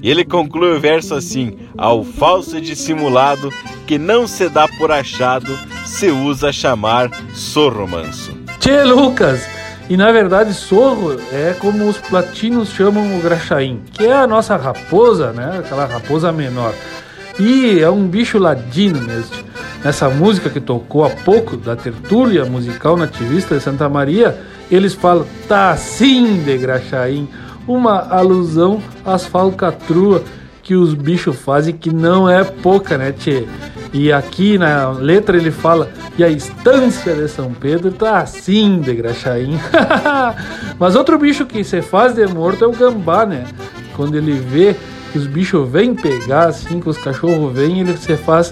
[0.02, 3.52] E ele conclui o verso assim: ao falso e dissimulado,
[3.88, 8.38] que não se dá por achado, se usa chamar sorro manso.
[8.60, 9.42] Tchê, Lucas!
[9.90, 14.56] E na verdade, sorro é como os platinos chamam o graxaim, que é a nossa
[14.56, 15.60] raposa, né?
[15.60, 16.74] Aquela raposa menor.
[17.40, 19.36] E é um bicho ladino mesmo.
[19.84, 24.38] Nessa música que tocou há pouco, da tertúlia musical nativista de Santa Maria,
[24.72, 27.28] eles falam tá assim de graxaim,
[27.68, 30.22] uma alusão às falcatruas
[30.62, 33.46] que os bichos fazem, que não é pouca, né, tchê?
[33.94, 38.94] E aqui na letra ele fala: e a estância de São Pedro tá assim de
[38.96, 39.60] Graxaim.
[40.80, 43.46] Mas outro bicho que se faz de morto é o gambá, né?
[43.96, 44.76] Quando ele vê
[45.14, 48.52] que os bichos vêm pegar, assim, que os cachorros vêm, ele se faz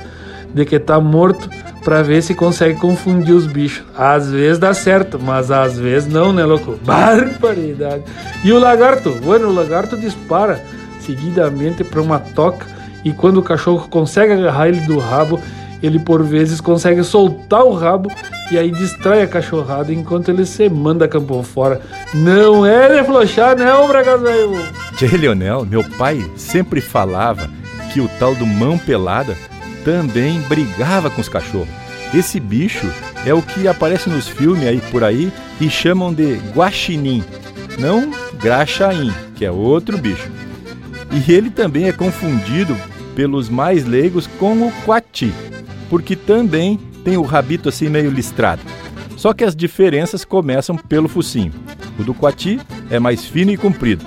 [0.54, 1.50] de que tá morto
[1.84, 3.84] para ver se consegue confundir os bichos.
[3.98, 6.78] Às vezes dá certo, mas às vezes não, né, louco?
[6.86, 8.04] Barbaridade.
[8.44, 9.10] E o lagarto?
[9.24, 10.64] Bueno, o lagarto dispara
[11.00, 12.68] seguidamente para uma toca
[13.04, 15.42] e quando o cachorro consegue agarrar ele do rabo,
[15.82, 18.12] ele por vezes consegue soltar o rabo
[18.52, 21.82] e aí distrai a cachorrada enquanto ele se manda campo fora.
[22.14, 24.58] Não é de flochar, não, Bragas velho.
[24.98, 27.50] Tchê Leonel, meu pai sempre falava
[27.92, 29.36] que o tal do mão pelada
[29.84, 31.70] também brigava com os cachorros.
[32.14, 32.88] Esse bicho
[33.26, 37.24] é o que aparece nos filmes aí por aí e chamam de guaxinim,
[37.80, 38.12] não
[38.42, 40.30] graxaim, que é outro bicho.
[41.12, 42.76] E ele também é confundido
[43.16, 45.34] pelos mais leigos com o coati,
[45.92, 48.62] porque também tem o rabito assim meio listrado.
[49.18, 51.52] Só que as diferenças começam pelo focinho.
[52.00, 54.06] O do coati é mais fino e comprido.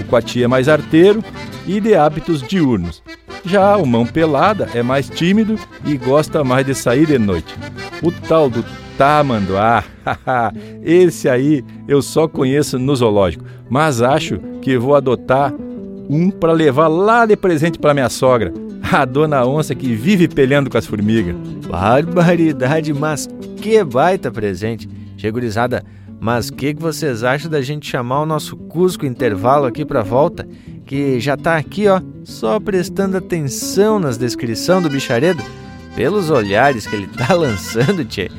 [0.00, 1.22] O coati é mais arteiro
[1.66, 3.02] e de hábitos diurnos.
[3.44, 7.54] Já o mão pelada é mais tímido e gosta mais de sair de noite.
[8.02, 8.64] O tal do
[8.96, 9.84] tamanduá,
[10.82, 15.52] esse aí eu só conheço no zoológico, mas acho que vou adotar
[16.08, 18.52] um para levar lá de presente para minha sogra,
[18.90, 21.36] a dona onça que vive pelhando com as formigas.
[21.68, 24.88] Barbaridade, mas que baita presente.
[25.16, 25.84] Chegurizada,
[26.20, 30.02] mas o que, que vocês acham da gente chamar o nosso Cusco intervalo aqui para
[30.02, 30.48] volta?
[30.86, 35.42] Que já tá aqui, ó, só prestando atenção nas descrições do bicharedo?
[35.94, 38.30] Pelos olhares que ele tá lançando, tchê.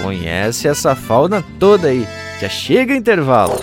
[0.00, 2.06] Conhece essa fauna toda aí.
[2.40, 3.62] Já chega intervalo.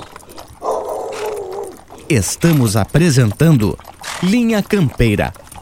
[2.09, 3.77] Estamos apresentando
[4.23, 5.33] Linha Campeira,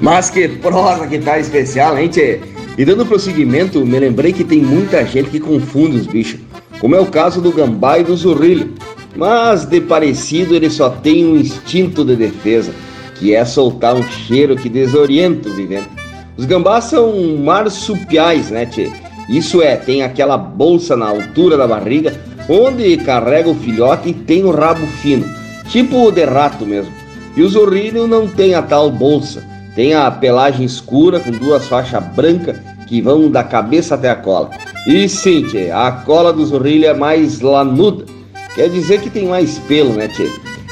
[0.00, 2.40] Mas que prosa que tá especial, hein, tchê?
[2.76, 6.40] E dando prosseguimento, me lembrei que tem muita gente que confunde os bichos.
[6.78, 8.74] como é o caso do gambá e do zurrilho.
[9.16, 12.70] Mas de parecido ele só tem um instinto de defesa,
[13.14, 15.88] que é soltar um cheiro que desorienta o vivente.
[16.36, 18.90] Os gambás são marsupiais, né, tchê?
[19.26, 22.14] Isso é, tem aquela bolsa na altura da barriga,
[22.46, 25.26] onde carrega o filhote e tem o rabo fino,
[25.70, 26.92] tipo de rato mesmo.
[27.34, 29.42] E o zorrilho não tem a tal bolsa,
[29.76, 32.56] tem a pelagem escura com duas faixas brancas
[32.88, 34.50] que vão da cabeça até a cola.
[34.88, 38.06] E sim, tchê, a cola do zorrilho é mais lanuda,
[38.54, 40.30] quer dizer que tem mais pelo, né, tchê?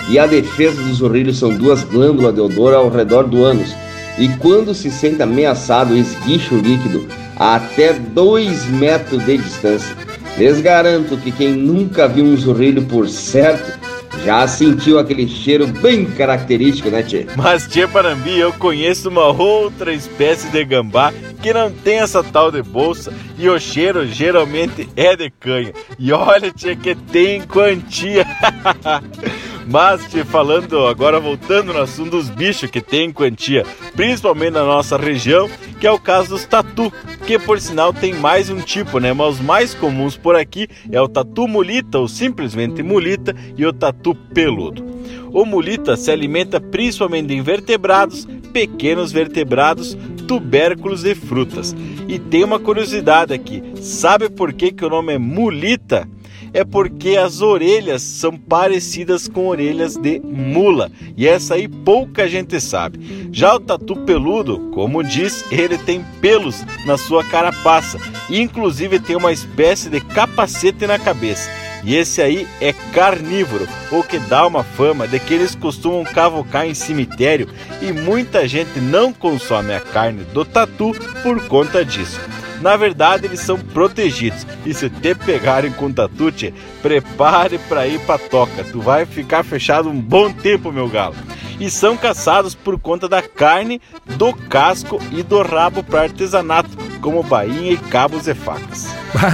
[0.09, 3.74] E a defesa do zorrilho são duas glândulas de odor ao redor do ânus.
[4.18, 9.94] E quando se sente ameaçado, esguicha o líquido a até 2 metros de distância.
[10.38, 13.78] Les garanto que quem nunca viu um zorrilho por certo
[14.25, 17.27] já sentiu aquele cheiro bem característico, né, Tchê?
[17.37, 21.12] Mas, Tchê Parambi, eu conheço uma outra espécie de gambá
[21.43, 25.72] que não tem essa tal de bolsa e o cheiro geralmente é de canha.
[25.99, 28.27] E olha, Tchê, que tem quantia.
[29.67, 33.65] Mas, te falando agora, voltando no assunto dos bichos que tem quantia,
[33.97, 35.49] principalmente na nossa região,
[35.81, 36.93] que é o caso dos tatu,
[37.27, 39.12] que por sinal tem mais um tipo, né?
[39.12, 43.73] Mas os mais comuns por aqui é o tatu mulita ou simplesmente mulita e o
[43.73, 44.85] tatu peludo.
[45.33, 49.97] O mulita se alimenta principalmente de invertebrados, pequenos vertebrados,
[50.29, 51.75] tubérculos e frutas.
[52.07, 56.09] E tem uma curiosidade aqui: sabe por que, que o nome é mulita?
[56.55, 62.61] É porque as orelhas são parecidas com orelhas de mula, e essa aí pouca gente
[62.61, 63.28] sabe.
[63.32, 67.98] Já o tatu peludo, como diz, ele tem pelos na sua carapaça,
[68.30, 71.50] e inclusive tem uma espécie de capacete na cabeça.
[71.85, 76.66] E esse aí é carnívoro, o que dá uma fama de que eles costumam cavocar
[76.66, 77.49] em cemitério
[77.82, 82.18] e muita gente não consome a carne do tatu por conta disso.
[82.62, 84.47] Na verdade, eles são protegidos.
[84.64, 88.64] E se te pegarem com tatute, prepare para ir para toca.
[88.64, 91.14] Tu vai ficar fechado um bom tempo, meu galo.
[91.61, 93.80] E são caçados por conta da carne,
[94.16, 98.88] do casco e do rabo para artesanato, como bainha e cabos e facas.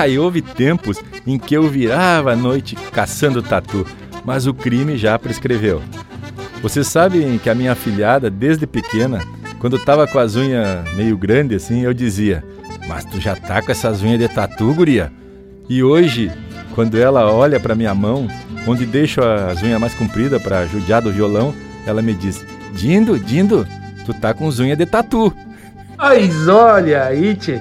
[0.08, 3.86] E houve tempos em que eu virava a noite caçando tatu,
[4.24, 5.82] mas o crime já prescreveu.
[6.62, 9.24] Vocês sabem que a minha afilhada, desde pequena,
[9.58, 12.44] quando estava com as unhas meio grandes assim, eu dizia:
[12.86, 15.12] mas tu já tá com essas unhas de tatu, guria?
[15.68, 16.30] E hoje,
[16.74, 18.28] quando ela olha para minha mão,
[18.66, 21.54] onde deixo as unhas mais compridas para judiar do violão,
[21.86, 23.66] ela me diz: Dindo, Dindo,
[24.04, 25.34] tu tá com as unhas de tatu.
[25.96, 27.60] Mas olha aí, tchê.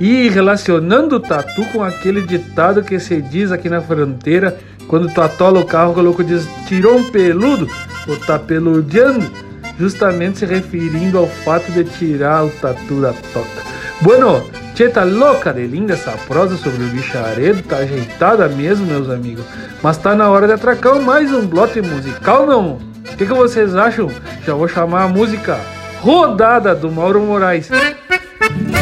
[0.00, 4.58] E relacionando o tatu com aquele ditado que se diz aqui na fronteira,
[4.88, 7.68] quando tu atola o carro, o louco diz, tirou um peludo,
[8.08, 9.30] ou tá peludeando,
[9.78, 13.62] justamente se referindo ao fato de tirar o tatu da toca.
[14.00, 14.42] Bueno,
[14.74, 19.44] Tchê, tá louca de linda essa prosa sobre o bicharedo, tá ajeitada mesmo, meus amigos.
[19.80, 22.93] Mas tá na hora de atracar mais um bloco musical, não?
[23.12, 24.10] O que, que vocês acham?
[24.44, 25.58] Já vou chamar a música
[26.00, 27.68] Rodada do Mauro Moraes.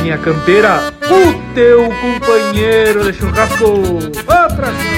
[0.02, 3.64] Minha campeira, o teu companheiro de churrasco.
[3.64, 4.91] Outra!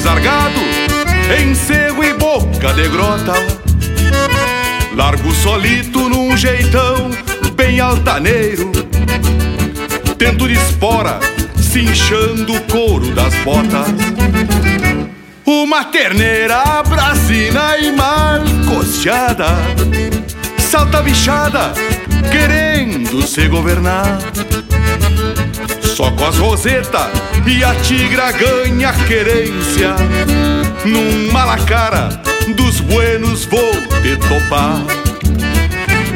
[0.00, 0.60] Revisar gado,
[2.02, 3.34] e boca de grota.
[4.96, 7.10] Largo solito num jeitão
[7.54, 8.72] bem altaneiro.
[10.16, 11.20] Tento de espora,
[11.58, 13.88] cinchando o couro das botas.
[15.44, 19.48] Uma terneira brasina e mal costeada.
[20.56, 21.74] Salta bichada,
[22.32, 24.18] querendo se governar.
[25.94, 27.08] Só com as rosetas
[27.46, 29.94] e a tigra ganha querência.
[30.84, 32.08] Num malacara
[32.56, 33.72] dos buenos vou
[34.02, 34.80] te topar.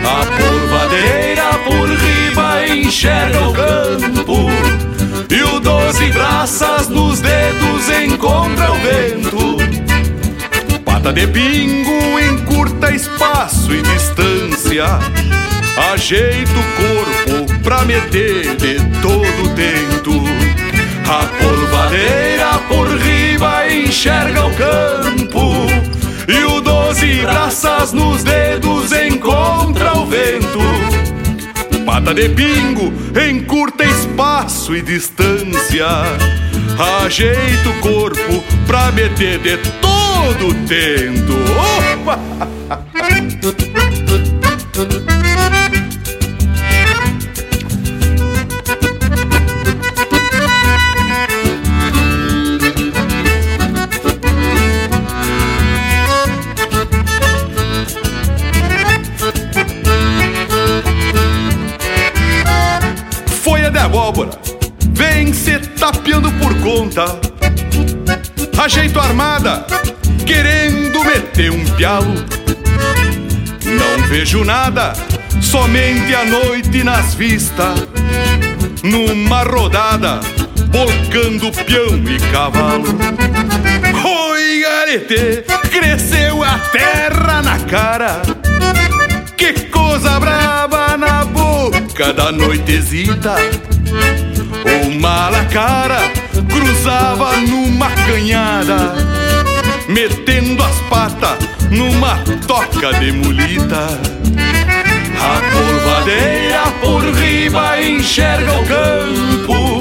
[0.05, 4.51] A porvadeira por riba enxerga o campo
[5.31, 9.57] E o doze braças nos dedos encontra o vento
[10.85, 14.85] Pata de pingo encurta espaço e distância
[15.77, 20.23] Ajeita o corpo pra meter de todo tento.
[21.09, 25.67] A polvadeira por riba enxerga o campo
[26.29, 30.61] e o doze braças nos dedos encontra o vento.
[31.85, 32.93] Pata de pingo
[33.29, 35.87] encurta espaço e distância.
[37.05, 41.35] Ajeita o corpo pra meter de todo o tento.
[41.99, 42.19] Opa!
[63.85, 64.31] abóbora,
[64.93, 67.05] vem se tapeando por conta.
[68.57, 69.67] Ajeito armada,
[70.27, 72.15] querendo meter um pialo.
[73.65, 74.95] Não vejo nada,
[75.43, 77.87] somente a noite nas vistas.
[78.83, 80.21] Numa rodada,
[80.69, 82.87] bolcando peão e cavalo.
[84.31, 88.23] Oi, garete, cresceu a terra na cara.
[89.37, 89.53] Que
[89.89, 93.35] coisa brava na boca da noitezita.
[94.65, 96.01] O malacara
[96.49, 98.95] cruzava numa canhada,
[99.87, 101.39] metendo as patas
[101.71, 103.87] numa toca de mulita.
[105.21, 109.81] A polvadeira por riba enxerga o campo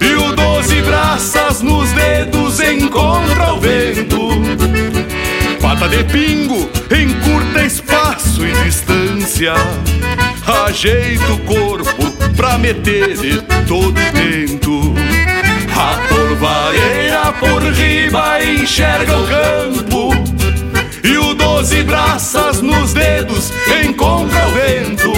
[0.00, 5.09] e o doze braças nos dedos encontra o vento.
[5.70, 9.54] Pata de pingo encurta espaço e distância.
[10.66, 14.92] Ajeita o corpo pra meter de todo vento.
[15.72, 20.10] A polvareira por riba enxerga o campo
[21.04, 23.52] e o doze braças nos dedos
[23.84, 25.12] encontra o vento.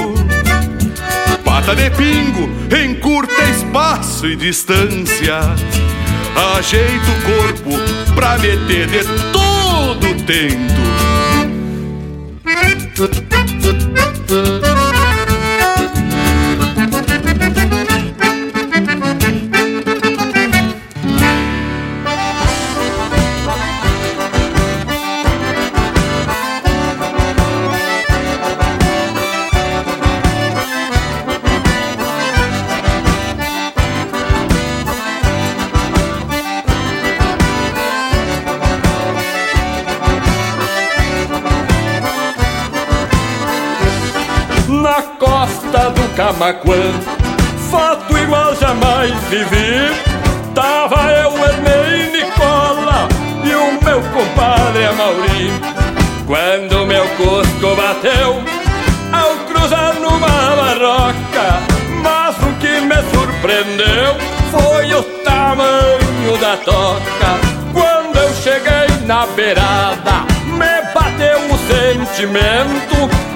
[1.42, 5.40] Pata de pingo encurta espaço e distância.
[6.59, 9.41] Ajeita o corpo pra meter de todo
[14.28, 14.72] o
[46.23, 46.93] Camaquã
[47.69, 49.90] Fato igual jamais vivi.
[50.55, 53.09] Tava eu, Ernei Nicola
[53.43, 55.51] E o meu compadre Amauri
[56.24, 58.40] Quando meu cusco bateu
[59.12, 61.61] Ao cruzar numa barroca
[62.01, 64.15] Mas o que me surpreendeu
[64.53, 67.40] Foi o tamanho da toca.
[67.73, 73.31] Quando eu cheguei na beirada Me bateu um sentimento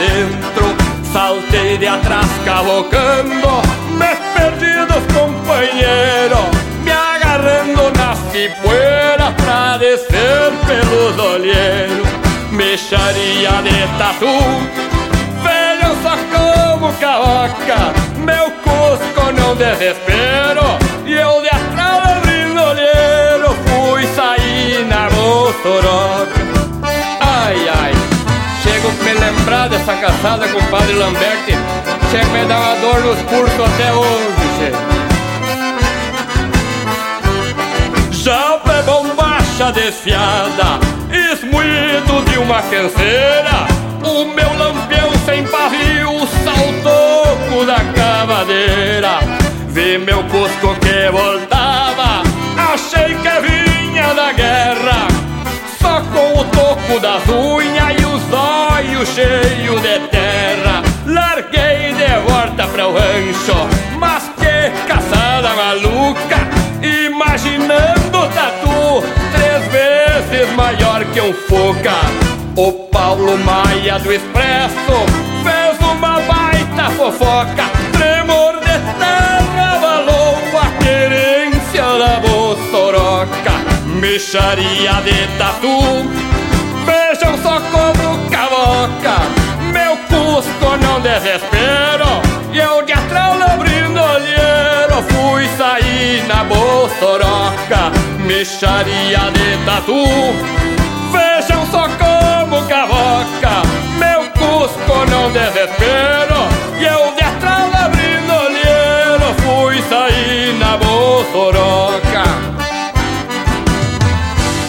[0.00, 0.76] rastro lá dentro
[1.12, 3.62] Saltei de atrás cavocando
[3.98, 6.48] Me perdi dos companheiros
[6.84, 12.08] Me agarrando na cipueira Pra descer pelos olheiros
[12.50, 14.26] Mexaria de tatu
[15.42, 20.89] Vejam só como cavoca Meu cusco não desespero
[29.90, 31.52] dessa caçada com o padre Lamberti.
[32.10, 35.00] Chega a me dar uma dor nos pulsos até hoje, che.
[38.64, 40.78] Pé bombacha desfiada
[41.10, 43.66] Esmoído de uma canseira.
[44.04, 49.18] O meu lampião sem pavio Saltou da cavadeira.
[49.68, 52.22] Vi meu cusco que voltava
[52.72, 54.59] Achei que vinha da guerra
[56.90, 60.82] toco das unhas E os olhos cheios de terra.
[61.06, 63.68] Larguei de volta para o rancho
[63.98, 66.48] Mas que caçada maluca.
[66.82, 71.96] Imaginando o tatu Três vezes maior que um foca
[72.56, 75.06] O Paulo Maia do Expresso
[75.44, 77.64] Fez uma baita fofoca.
[77.92, 83.52] Tremor de terra Valou a querência da Bossoroca
[84.00, 86.40] Mexaria de tatu
[91.20, 92.22] desespero.
[92.52, 97.92] E eu de atrás abrindo olheiro Fui sair na Bossoroca
[98.24, 100.04] Mexaria de tatu.
[101.12, 103.62] Vejam só como cavoca
[103.98, 106.48] Meu cusco não desespero.
[106.78, 112.24] E eu de atrás abrindo olheiro Fui sair na Bossoroca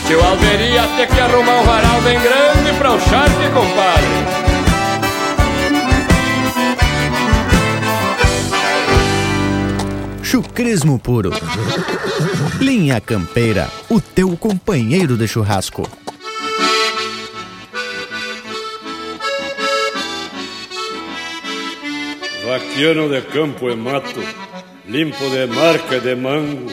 [0.05, 4.30] Tio Alveria ter que arrumar um varal bem grande pra o charque, compadre
[10.61, 11.31] chucrismo puro.
[12.59, 15.89] Linha Campeira, o teu companheiro de churrasco.
[22.45, 24.21] Vaquiano de campo e mato,
[24.87, 26.71] limpo de marca de mango,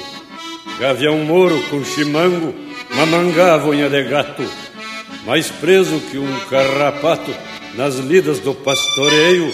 [0.79, 2.55] gavião moro com chimango,
[2.95, 4.45] mamangava unha de gato,
[5.25, 7.33] mais preso que um carrapato
[7.75, 9.51] nas lidas do pastoreio,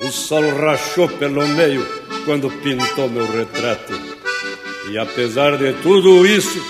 [0.00, 3.92] o sol rachou pelo meio quando pintou meu retrato.
[4.90, 6.60] E apesar de tudo isso,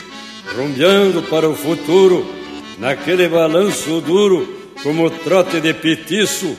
[0.57, 2.27] rumbeando para o futuro,
[2.79, 6.57] naquele balanço duro, como trote de petiço,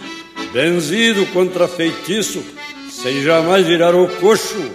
[0.53, 2.43] benzido contra feitiço,
[2.89, 4.71] sem jamais virar o coxo.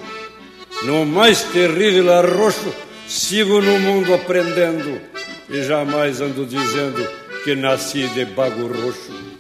[0.82, 2.72] No mais terrível arroxo,
[3.06, 5.01] sigo no mundo aprendendo
[5.48, 7.06] e jamais ando dizendo
[7.44, 9.36] que nasci de bago roxo.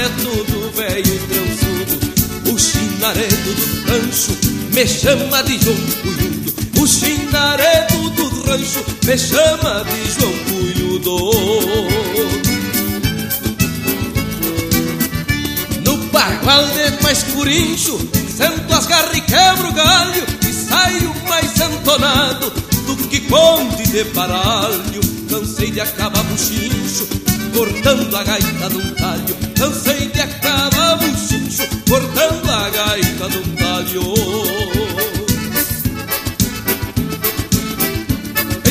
[0.00, 1.94] Neto do velho trançudo.
[2.50, 4.32] O chinaredo do rancho
[4.72, 11.16] me chama de João Cunhudo, o chinaredo do rancho me chama de João Cunhudo.
[15.84, 17.98] No bagual de mais curincho,
[18.34, 22.50] sento as garras e quebro o galho e saio mais entonado
[22.86, 25.00] do que conde de baralho.
[25.28, 27.06] Cansei de acabar buchincho,
[27.54, 29.39] cortando a gaita de um talho.
[29.60, 34.14] Cansei de acabar buchincho, cortando a gaita de um talho.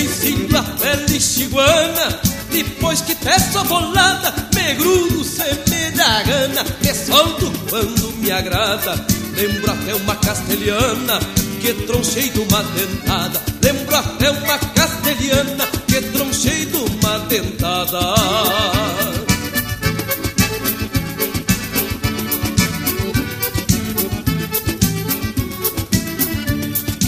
[0.02, 2.20] Ensino a pele chiguana,
[2.52, 8.32] depois que teço a bolada, me grudo se me dá gana, me solto quando me
[8.32, 8.96] agrada.
[9.36, 11.20] Lembro até uma castelhana
[11.62, 13.40] que tronchei de uma dentada.
[13.62, 19.09] Lembro até uma castelhana que tronchei de uma dentada.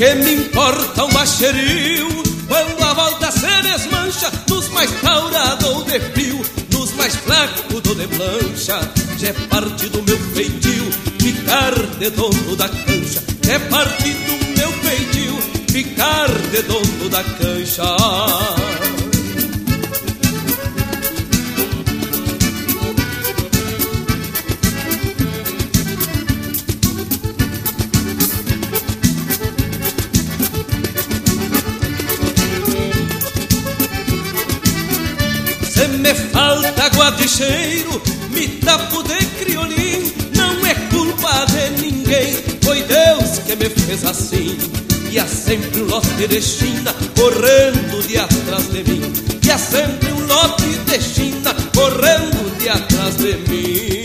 [0.02, 2.08] Que me importa um baixeril
[2.48, 6.42] quando a volta se desmancha nos mais taurados de fio,
[6.74, 8.80] nos mais flacos do de plancha.
[9.20, 13.24] Já é parte do meu feitio ficar de dono da cancha.
[13.48, 15.38] É parte do meu feitio
[15.72, 18.91] ficar de dono da cancha.
[36.68, 40.14] Água de cheiro, me tapo de criolim.
[40.36, 42.34] Não é culpa de ninguém,
[42.64, 44.58] foi Deus que me fez assim.
[45.12, 49.02] E há sempre um lote de China correndo de atrás de mim.
[49.44, 54.04] E há sempre um lote de China correndo de atrás de mim.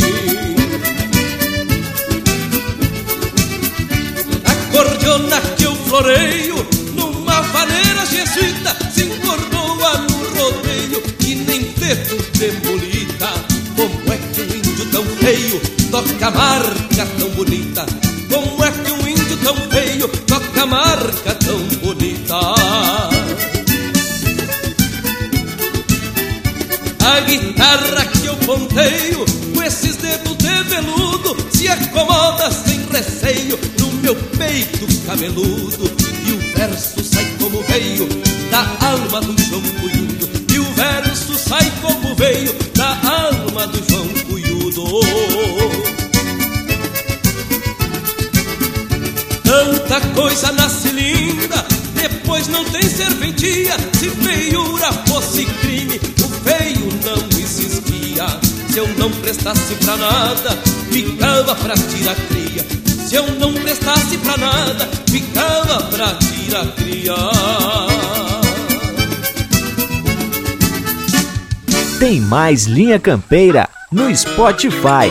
[4.45, 7.86] A cordiona que eu floreio numa vaneira
[12.39, 15.59] Como é que um índio tão feio
[15.91, 17.87] toca marca tão bonita?
[18.29, 22.37] Como é que um índio tão feio toca marca tão bonita?
[27.07, 33.93] A guitarra que eu ponteio com esses dedos de veludo se acomoda sem receio no
[34.03, 35.91] meu peito cabeludo
[36.27, 38.07] e o verso sai como veio
[38.51, 40.06] da alma do Cunhudo
[49.97, 51.65] Tanta coisa nasce linda,
[51.95, 53.75] depois não tem serventia.
[53.99, 58.27] Se feiura fosse crime, o feio não existia.
[58.69, 60.51] Se eu não prestasse pra nada,
[60.91, 62.67] ficava pra tirar cria.
[63.09, 67.15] Se eu não prestasse pra nada, ficava pra tirar cria.
[71.99, 75.09] Tem mais Linha Campeira no Spotify.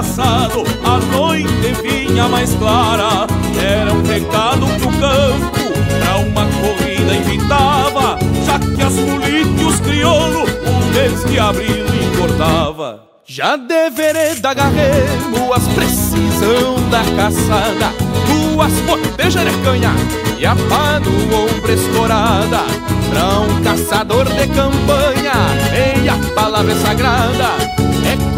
[0.00, 3.26] Passado a noite vinha mais clara.
[3.62, 9.80] Era um recado pro campo, pra uma corrida invitava Já que as políticos e os
[9.80, 13.04] crioulos, o mês de abril engordava.
[13.26, 17.92] Já de vereda as precisão da caçada
[18.26, 19.92] Duas botejas de canha
[20.38, 22.64] e a pá no ombro escorada
[23.10, 25.32] Pra um caçador de campanha,
[26.02, 27.79] e a palavra sagrada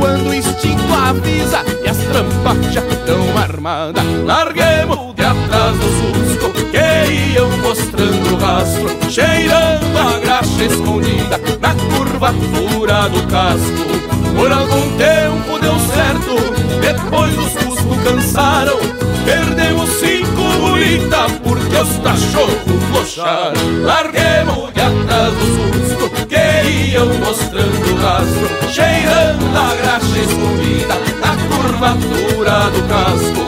[0.02, 6.52] quando o instinto avisa e as trampas já estão armadas Larguemos de atrás do susto
[6.72, 14.96] que iam mostrando o rastro Cheirando a graxa escondida na curvatura do casco por algum
[14.96, 16.34] tempo deu certo,
[16.80, 18.78] depois os cuscos cansaram.
[19.26, 23.82] Perdemos cinco bolitas porque os cachorros flocharam.
[23.82, 32.70] Larguemos de atrás dos cuscos que iam mostrando rastro, cheirando a graxa escondida na curvatura
[32.70, 33.42] do casco.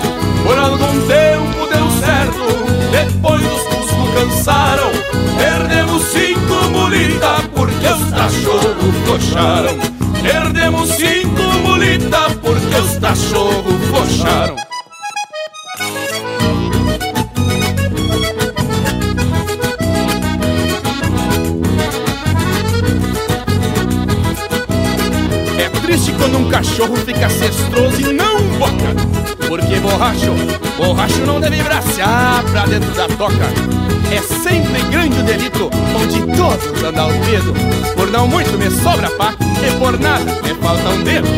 [0.45, 2.45] Por algum tempo deu certo,
[2.91, 4.91] depois os cuscos cansaram.
[5.39, 9.95] Perdemos cinco bolitas porque os cachorros flocharam.
[10.23, 14.74] Perdemos cinco mulitas porque os cachorros coxaram.
[25.65, 28.95] É triste quando um cachorro fica cestroso e não boca.
[29.49, 30.35] Porque borracho,
[30.77, 33.49] borracho não deve bracear pra dentro da toca.
[34.13, 37.55] É sempre grande o delito onde todos andam ao dedo.
[37.97, 41.29] Por não muito me sobra pá e por nada me falta um dedo.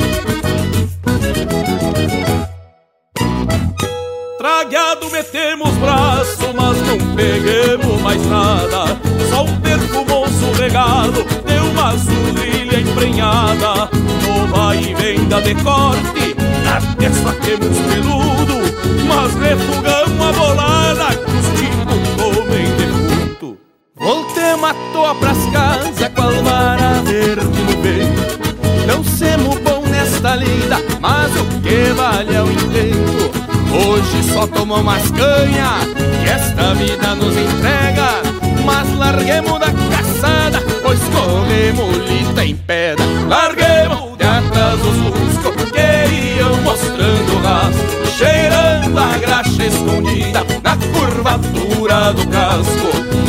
[4.39, 8.98] Tragado metemos braço, mas não peguemos mais nada.
[9.31, 14.05] Só um perfumoso regalo de uma azulilha emprenhada.
[14.47, 18.56] Nova e venda de corte, na testa temos peludo.
[19.06, 23.59] Mas refugamos a bolada que os tipos comem defunto.
[23.94, 28.39] Voltemos a toa pras casas, qual vara verde no vento.
[28.86, 33.31] Não semos bom nesta lida, mas o que vale é o intento.
[33.73, 35.81] Hoje só tomamos umas canha,
[36.23, 38.23] que esta vida nos entrega.
[38.64, 43.05] Mas larguemos da caçada, pois corremos lita em pedra.
[43.28, 43.76] Larguemos
[48.16, 52.88] cheirando a graxa escondida na curvatura do casco.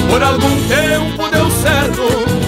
[0.10, 2.04] Por algum tempo deu certo,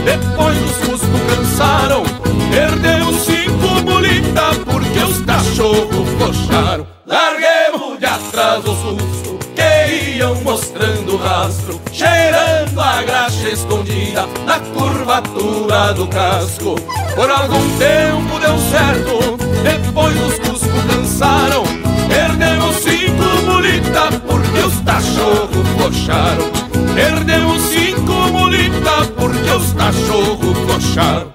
[0.05, 2.03] depois os cuscos cansaram.
[2.49, 6.87] Perdeu cinco bolitas porque os cachorros coxaram.
[7.05, 14.59] Larguemos de atrás do susto que iam mostrando o rastro, cheirando a graxa escondida na
[14.59, 16.75] curvatura do casco.
[17.15, 21.98] Por algum tempo deu certo, depois os cuscos cansaram.
[22.09, 26.49] Perdemos cinco bolitas porque os cachorros coxaram.
[26.93, 31.33] Perdemos cinco bolitas porque os cachorros coxaram.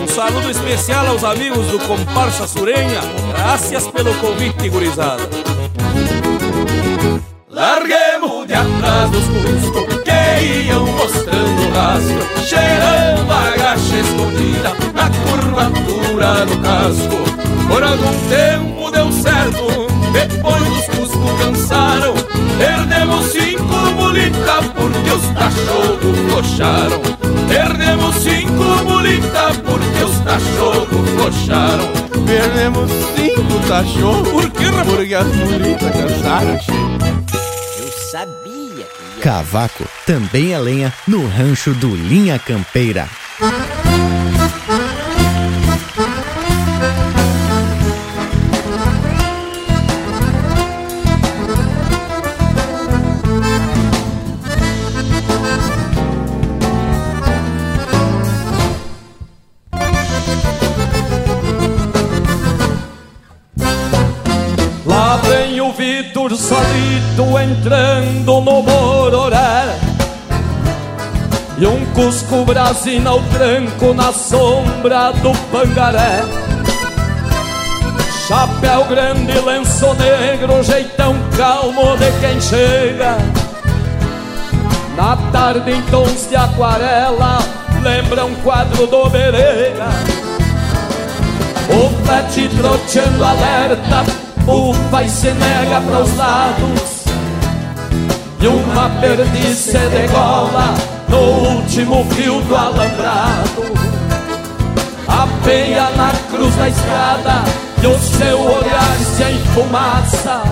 [0.00, 3.00] Um saludo especial aos amigos do Comparsa Surenha.
[3.32, 5.28] Graças pelo convite, gurizada.
[7.48, 9.79] Larguemos de atrás dos cuscos que
[10.40, 17.30] iam mostrando o rastro, cheirando a graxa escondida na curvatura do casco.
[17.68, 22.14] Por algum tempo deu certo, depois os cuscos cansaram.
[22.58, 27.00] Perdemos cinco bolitas porque os cachorros coxaram.
[27.48, 31.88] Perdemos cinco bolitas porque os cachorros coxaram.
[32.26, 36.58] Perdemos cinco cachorros Por que, porque as bolitas cansaram.
[37.78, 38.49] Eu sabia.
[39.20, 43.06] Cavaco também é lenha no rancho do Linha Campeira.
[64.86, 68.39] Lá vem o Vitor solito entrando
[71.94, 76.22] cusco brasina ao tranco na sombra do pangaré.
[78.26, 83.16] Chapéu grande, lenço negro, jeitão calmo de quem chega.
[84.96, 87.38] Na tarde em tons de aquarela,
[87.82, 89.88] lembra um quadro do Bereira
[91.70, 94.04] O pet troteando alerta,
[94.46, 97.00] ufa e se nega pros lados.
[98.40, 103.64] E uma perdiz se degola no último fio do alambrado.
[105.08, 107.44] A peia na cruz da escada
[107.82, 110.42] e o seu olhar se enfumaça.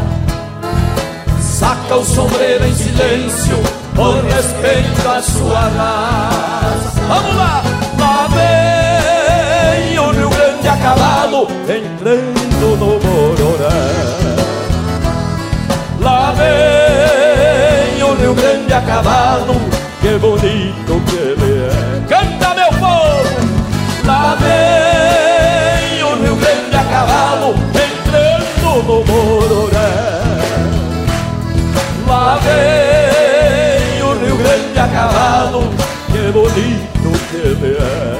[1.40, 3.56] Saca o sombreiro em silêncio
[3.94, 7.00] por respeito à sua raça.
[7.08, 7.62] Vamos lá!
[7.98, 14.18] Lá vem o Rio Grande a cavalo entrando no Bororé.
[16.00, 19.56] Lá vem o Rio Grande a cavalo,
[20.08, 22.06] que bonito que ele é.
[22.08, 23.28] Canta meu povo!
[24.06, 29.98] Lá vem o Rio Grande a cavalo, entrando no Bororé.
[32.06, 35.68] Lá vem o Rio Grande a cavalo,
[36.06, 38.17] que bonito que ele é.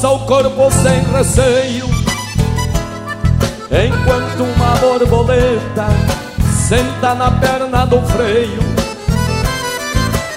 [0.00, 1.84] Alça o corpo sem receio.
[3.70, 5.88] Enquanto uma borboleta
[6.68, 8.60] senta na perna do freio.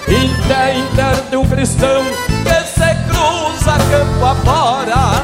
[0.06, 2.04] Inter, inter de um cristão
[2.44, 5.22] que se cruza campo afora.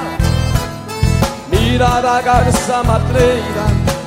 [1.51, 3.67] Mirar a garça matreira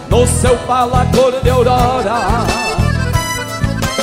[0.10, 2.46] no seu pala cor de aurora.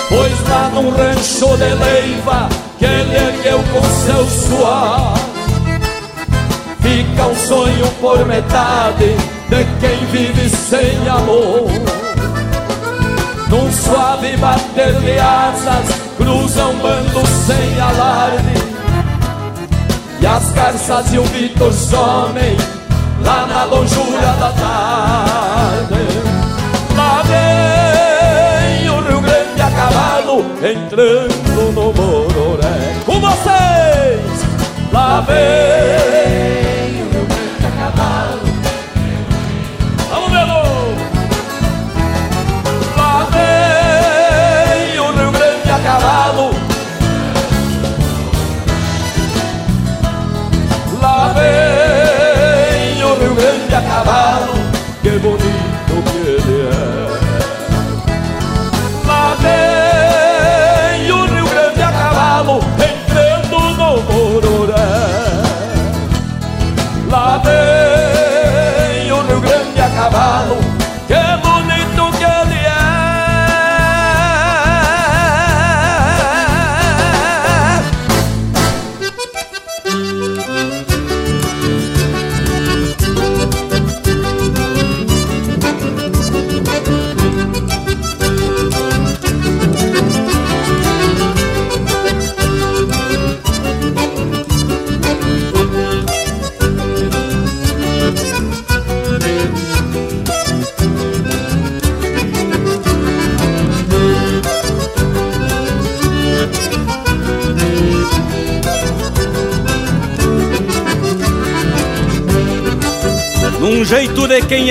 [0.09, 2.49] Pois lá num rancho de leiva
[2.79, 5.30] que ele ergueu com seu suor
[7.11, 9.17] Fica um sonho por metade
[9.49, 11.69] de quem vive sem amor.
[13.49, 18.55] Num suave bater de asas cruza um bando sem alarde.
[20.21, 22.57] E as garças e o Vitor somem
[23.25, 26.05] lá na longura da tarde.
[26.97, 32.95] Lá vem o Rio Grande a cavalo entrando no Mororé.
[33.05, 34.45] Com vocês,
[34.93, 35.81] lá vem
[37.97, 38.50] cavalo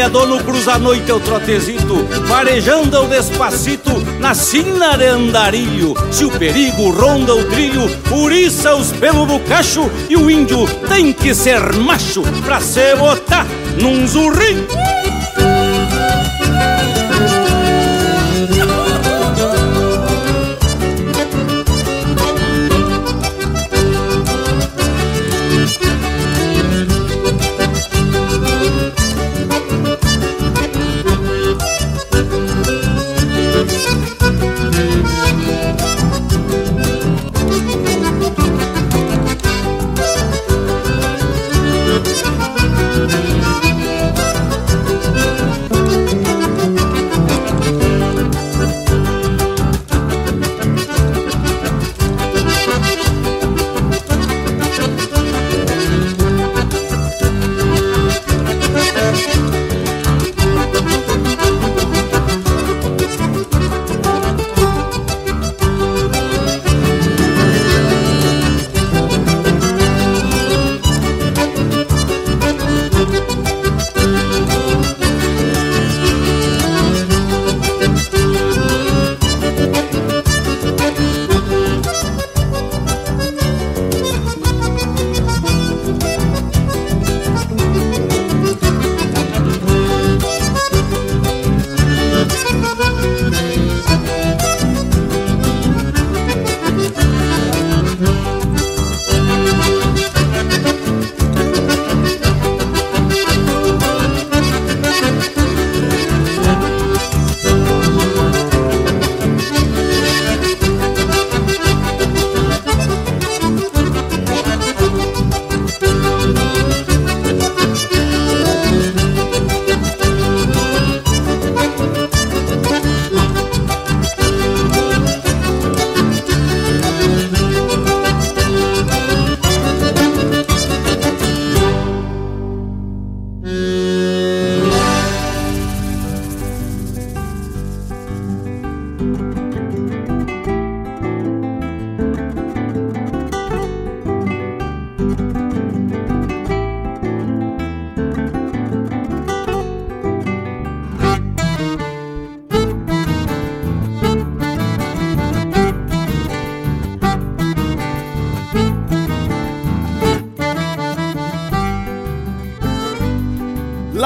[0.10, 5.94] dono, cruza a noite o trotezito, farejando o despacito na sina de andarilho.
[6.12, 11.14] Se o perigo ronda o trilho, uriça os pelos do cacho e o índio tem
[11.14, 13.46] que ser macho pra se botar
[13.82, 14.79] num zurrinho.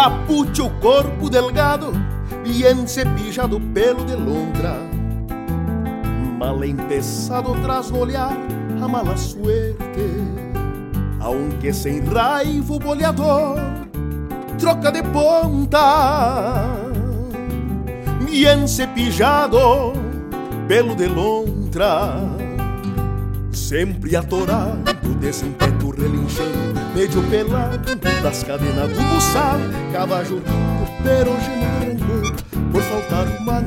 [0.03, 1.93] Capute o corpo delgado,
[2.43, 4.75] bien cepillado pelo de lontra.
[6.37, 8.37] Mal empezado tras no olhar
[8.81, 10.09] a mala suerte,
[11.21, 13.57] aunque sem raiva o boleador
[14.59, 16.75] troca de ponta.
[18.29, 19.93] Bien cepillado
[20.67, 22.15] pelo de lontra,
[23.53, 25.72] sempre atorado desse impeto
[26.03, 29.57] relinchando, meio pelado das cadenas do buçal,
[29.93, 32.33] cavajo lindo, perogeno rancor,
[32.71, 33.61] por faltar uma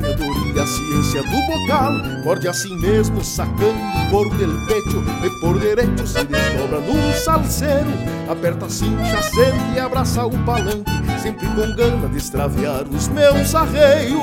[0.55, 1.93] e a ciência do bocal,
[2.23, 3.75] morde assim mesmo, sacando
[4.11, 7.89] por del pecho, e por direito se desdobra num salseiro,
[8.29, 10.91] aperta assim, acende e abraça o palanque,
[11.21, 14.21] sempre com gana de extraviar os meus arreios.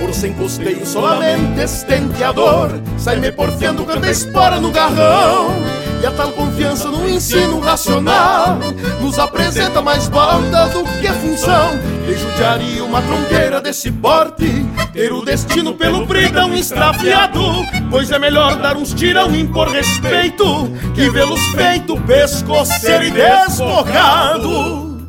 [0.00, 6.88] Por sem custeio solamente estenteador Sai-me porfiando canta espora no garrão E a tal confiança
[6.88, 8.58] no ensino racional
[9.00, 11.78] Nos apresenta mais balda do que função.
[12.04, 17.40] De judiaria uma tronqueira desse porte Ter o destino pelo brigão extraviado
[17.88, 20.44] Pois é melhor dar uns tirão e impor respeito
[20.92, 25.00] Que vê-los feito pescoceiro e desbocado.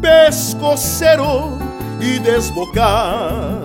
[0.00, 1.58] Pescoceiro
[2.00, 3.59] e desbocado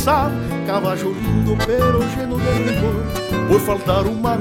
[0.00, 0.30] buçal,
[0.66, 3.04] cavajo lindo, de rigor.
[3.48, 4.38] Por faltar uma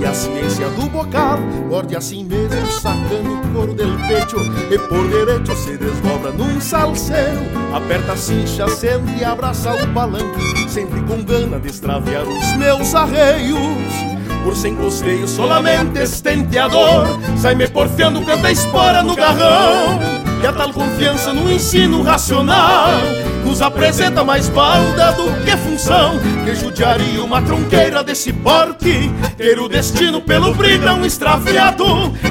[0.00, 4.36] e a ciência do bocal, morde assim mesmo, sacando o couro del pecho,
[4.70, 7.40] e por direito se desdobra num salseiro,
[7.74, 12.94] aperta a cincha, acende e abraça o palanque, sempre com gana de extraviar os meus
[12.94, 14.14] arreios
[14.44, 17.06] por sem costeio, solamente estenteador.
[17.36, 19.98] Sai-me porfiando, canta espora no garrão.
[20.42, 23.00] E a tal confiança no ensino racional
[23.44, 26.18] nos apresenta mais balda do que função.
[26.44, 31.84] Que judiaria uma tronqueira desse porte, ter o destino pelo brilhão extraviado.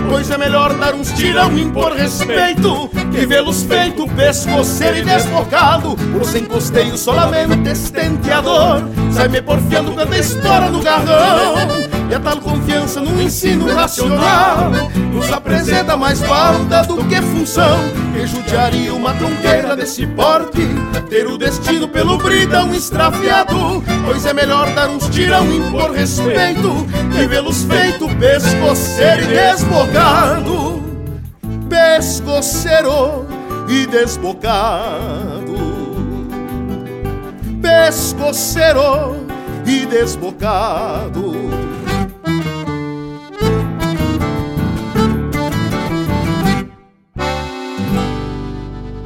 [0.09, 5.95] Pois é melhor dar uns tirão, impor respeito, que vê-los feito pescoceiro e desbocado.
[6.11, 8.81] Por sem costeio, solamente estenteador.
[9.11, 11.92] Sai-me porfiando, canta espora no garrão.
[12.09, 14.71] E a tal confiança no ensino racional
[15.11, 17.79] Nos apresenta mais balda do que função.
[18.13, 20.61] Que judiaria uma tronqueira desse porte
[21.09, 26.85] Ter o destino pelo bridão extraviado Pois é melhor dar uns tirão e impor respeito
[27.11, 30.83] Que vê-los feito pescoceiro e desbocado.
[31.69, 33.25] Pescoceiro
[33.67, 35.53] e desbocado.
[37.61, 39.25] Pescoceiro
[39.65, 41.42] e desbocado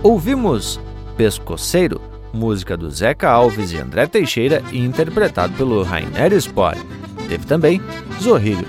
[0.09, 0.79] Ouvimos
[1.17, 2.01] Pescoceiro,
[2.31, 6.79] música do Zeca Alves e André Teixeira, interpretado pelo Rainer Spore.
[7.27, 7.81] Teve também
[8.21, 8.65] Zorrilho,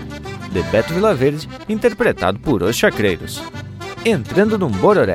[0.50, 3.40] de Beto Vilaverde, interpretado por Os Chacreiros.
[4.04, 5.14] Entrando num Bororé,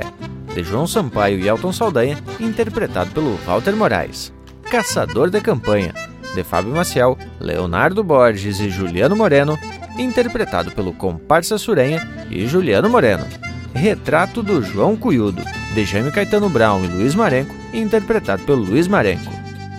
[0.55, 4.31] de João Sampaio e Elton Saldanha, interpretado pelo Walter Moraes.
[4.71, 5.93] Caçador de Campanha,
[6.33, 9.59] de Fábio Maciel, Leonardo Borges e Juliano Moreno,
[9.99, 13.25] interpretado pelo Comparsa Surenha e Juliano Moreno.
[13.73, 15.43] Retrato do João Cuyudo,
[15.73, 19.31] de Jaime Caetano Brown e Luiz Marenco, interpretado pelo Luiz Marenco.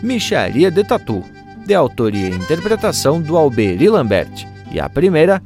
[0.02, 1.24] Micharia de Tatu,
[1.64, 4.46] de autoria e interpretação do Alberi Lambert.
[4.70, 5.40] E a primeira,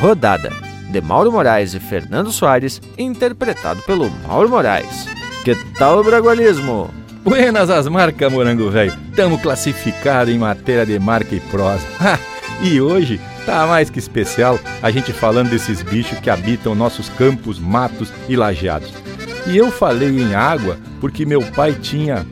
[0.00, 0.50] Rodada,
[0.90, 5.06] de Mauro Moraes e Fernando Soares, interpretado pelo Mauro Moraes.
[5.44, 6.90] Que tal o bragualismo?
[7.22, 8.92] Buenas as marcas, morango velho.
[9.14, 11.86] Tamo classificado em matéria de marca e prosa.
[12.60, 17.60] e hoje tá mais que especial a gente falando desses bichos que habitam nossos campos,
[17.60, 19.01] matos e lajeados.
[19.46, 22.26] E eu falei em água porque meu pai tinha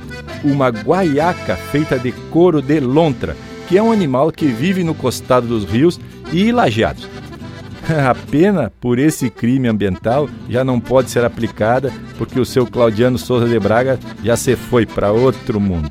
[0.44, 3.36] uma guaiaca feita de couro de lontra,
[3.68, 5.98] que é um animal que vive no costado dos rios
[6.32, 7.08] e lajeados.
[8.08, 13.18] A pena por esse crime ambiental já não pode ser aplicada porque o seu Claudiano
[13.18, 15.90] Souza de Braga já se foi para outro mundo.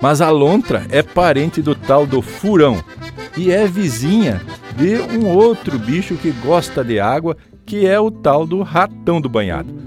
[0.00, 2.82] Mas a lontra é parente do tal do furão
[3.36, 4.40] e é vizinha
[4.76, 9.28] de um outro bicho que gosta de água, que é o tal do ratão do
[9.28, 9.85] banhado.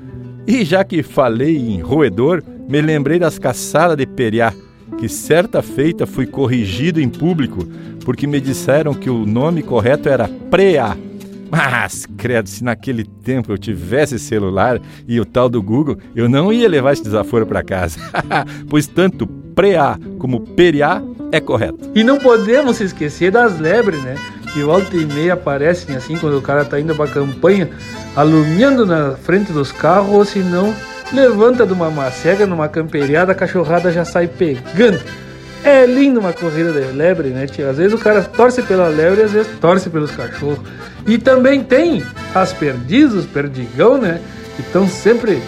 [0.50, 4.52] E já que falei em roedor, me lembrei das caçadas de periá,
[4.98, 7.64] que certa feita fui corrigido em público
[8.04, 10.98] porque me disseram que o nome correto era preá.
[11.52, 16.52] Mas, credo, se naquele tempo eu tivesse celular e o tal do Google, eu não
[16.52, 18.00] ia levar esse desaforo para casa.
[18.68, 21.00] pois tanto preá como periá
[21.32, 21.92] é correto.
[21.94, 24.16] E não podemos esquecer das lebres, né?
[24.54, 27.70] Que volta e meia aparecem assim quando o cara tá indo pra campanha,
[28.16, 30.74] alumiando na frente dos carros, ou se não,
[31.14, 35.00] levanta de uma macega numa camperiada, a cachorrada já sai pegando.
[35.64, 37.70] É lindo uma corrida de lebre, né, tia?
[37.70, 40.60] Às vezes o cara torce pela lebre e às vezes torce pelos cachorros.
[41.06, 42.04] E também tem
[42.34, 44.22] as perdizes, perdigão, né?
[44.56, 45.42] Que estão sempre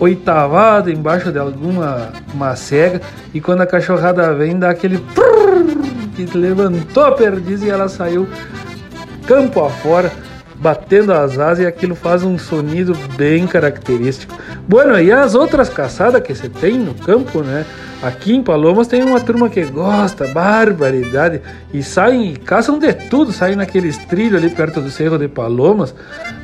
[0.00, 3.00] oitavado embaixo de alguma macega.
[3.32, 4.98] E quando a cachorrada vem, dá aquele
[6.26, 8.26] que levantou a perdiz e ela saiu
[9.26, 10.10] campo afora
[10.60, 14.36] batendo as asas e aquilo faz um sonido bem característico.
[14.66, 17.64] Bueno, e as outras caçadas que você tem no campo, né?
[18.02, 21.40] Aqui em Palomas tem uma turma que gosta, barbaridade,
[21.72, 25.94] e saem, caçam de tudo, saem naqueles trilhos ali perto do Cerro de Palomas.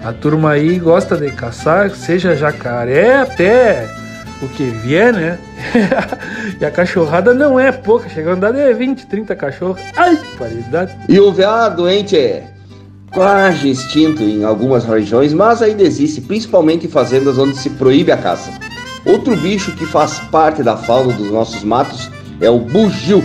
[0.05, 4.04] A turma aí gosta de caçar, seja jacaré até
[4.43, 5.39] o que vier, né?
[6.61, 9.81] e a cachorrada não é pouca, chega a de 20, 30 cachorros.
[9.97, 10.97] Ai, paridade.
[11.09, 12.45] E o veado doente é
[13.13, 18.17] quase extinto em algumas regiões, mas ainda existe, principalmente em fazendas onde se proíbe a
[18.17, 18.53] caça.
[19.07, 23.23] Outro bicho que faz parte da fauna dos nossos matos é o bugio.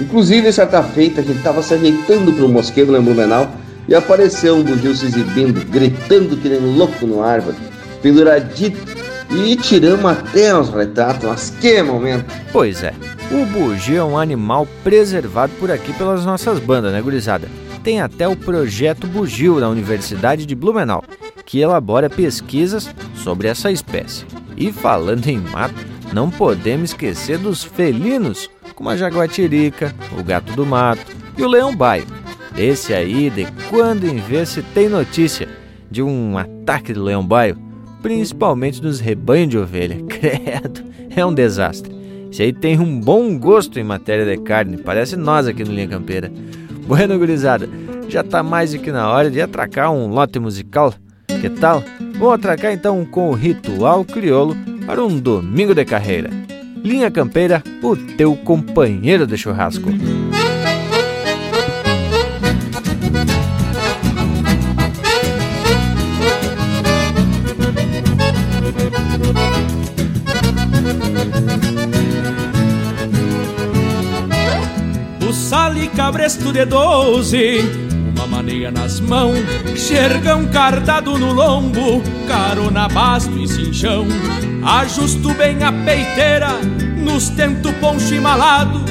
[0.00, 3.50] Inclusive, certa feita, a gente estava se ajeitando para o mosquedo em Blumenau
[3.88, 7.56] e apareceu um bugio se exibindo, gritando que nem louco no árvore,
[8.00, 8.97] penduradito,
[9.30, 12.24] e tiramos até os retratos, mas que momento!
[12.52, 12.94] Pois é,
[13.30, 17.48] o bugio é um animal preservado por aqui pelas nossas bandas, né, gurizada?
[17.82, 21.02] Tem até o projeto Bugio na Universidade de Blumenau,
[21.46, 24.26] que elabora pesquisas sobre essa espécie.
[24.56, 30.66] E falando em mato, não podemos esquecer dos felinos, como a jaguatirica, o gato do
[30.66, 31.00] mato
[31.36, 32.04] e o leão baio.
[32.56, 35.48] Esse aí, de quando em vez se tem notícia
[35.90, 37.56] de um ataque do leão baio,
[38.02, 39.96] principalmente nos rebanhos de ovelha.
[40.08, 40.82] Credo,
[41.14, 41.96] é um desastre.
[42.30, 45.88] Esse aí tem um bom gosto em matéria de carne, parece nós aqui no Linha
[45.88, 46.30] Campeira.
[46.86, 47.68] Bueno, gurizada,
[48.08, 50.94] já tá mais do que na hora de atracar um lote musical.
[51.26, 51.82] Que tal?
[52.18, 54.56] Vou atracar então com o ritual crioulo
[54.86, 56.30] para um domingo de carreira.
[56.82, 59.90] Linha Campeira, o teu companheiro de churrasco.
[76.18, 77.60] Cabresto de doze
[78.28, 79.38] maneia nas mãos,
[79.76, 84.04] xergão cardado no lombo, carona basto e cinchão.
[84.64, 86.58] Ajusto bem a peiteira,
[86.96, 88.84] nos tento poncho malado,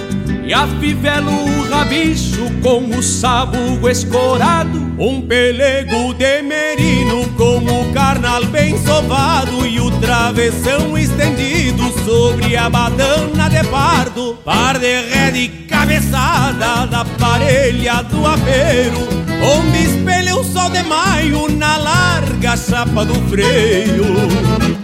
[0.47, 4.87] e afivelo o rabicho com o sabugo escorado.
[4.97, 12.69] Um pelego de merino com o carnal bem sovado e o travessão estendido sobre a
[12.69, 14.37] badana de pardo.
[14.45, 18.97] Par de ré de cabeçada da parelha do apeiro
[19.43, 24.05] Onde espelha o sol de maio na larga chapa do freio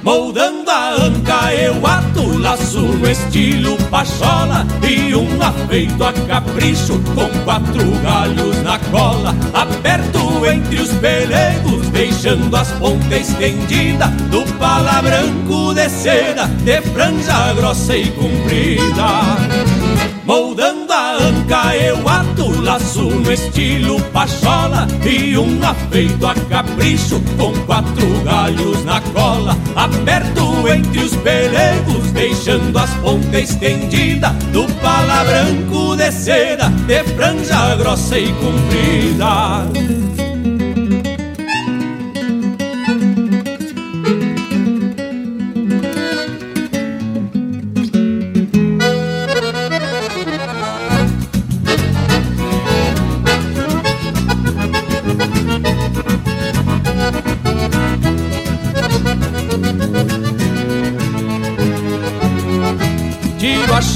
[0.03, 2.12] Moldando a anca eu ato
[2.44, 10.45] laço no estilo pachola E um afeito a capricho com quatro galhos na cola Aperto
[10.45, 17.95] entre os pelegos deixando as pontas estendidas Do pala branco de seda de franja grossa
[17.95, 19.03] e comprida.
[20.26, 22.32] Moldando a anca eu ato
[22.73, 30.67] laço no estilo pachola E um afeito a capricho com quatro galhos na cola Aperto
[30.67, 38.17] entre os pelegos deixando as pontas estendidas Do pala branco de seda de franja grossa
[38.17, 40.22] e comprida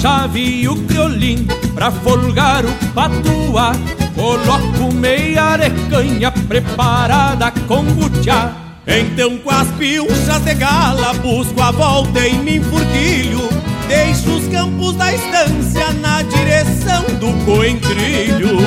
[0.02, 3.72] chave e o criolim pra folgar o patuá.
[4.16, 8.52] Coloco meia arecanha preparada com butiá.
[8.86, 13.50] Então com as pilchas de gala busco a volta em mim furquilho.
[13.88, 18.58] Deixo os campos da estância na direção do coentrilho.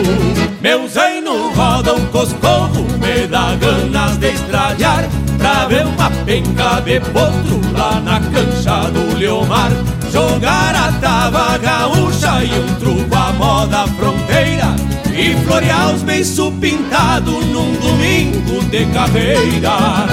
[0.60, 5.08] Meus reinos rodam coscorro, me dá ganas de estralhar
[5.40, 9.70] Pra ver uma penca de potro lá na cancha do Leomar.
[10.12, 14.76] Jogar a tava gaúcha e um truco à moda fronteira.
[15.16, 20.06] E florear os beiços pintados num domingo de carreira.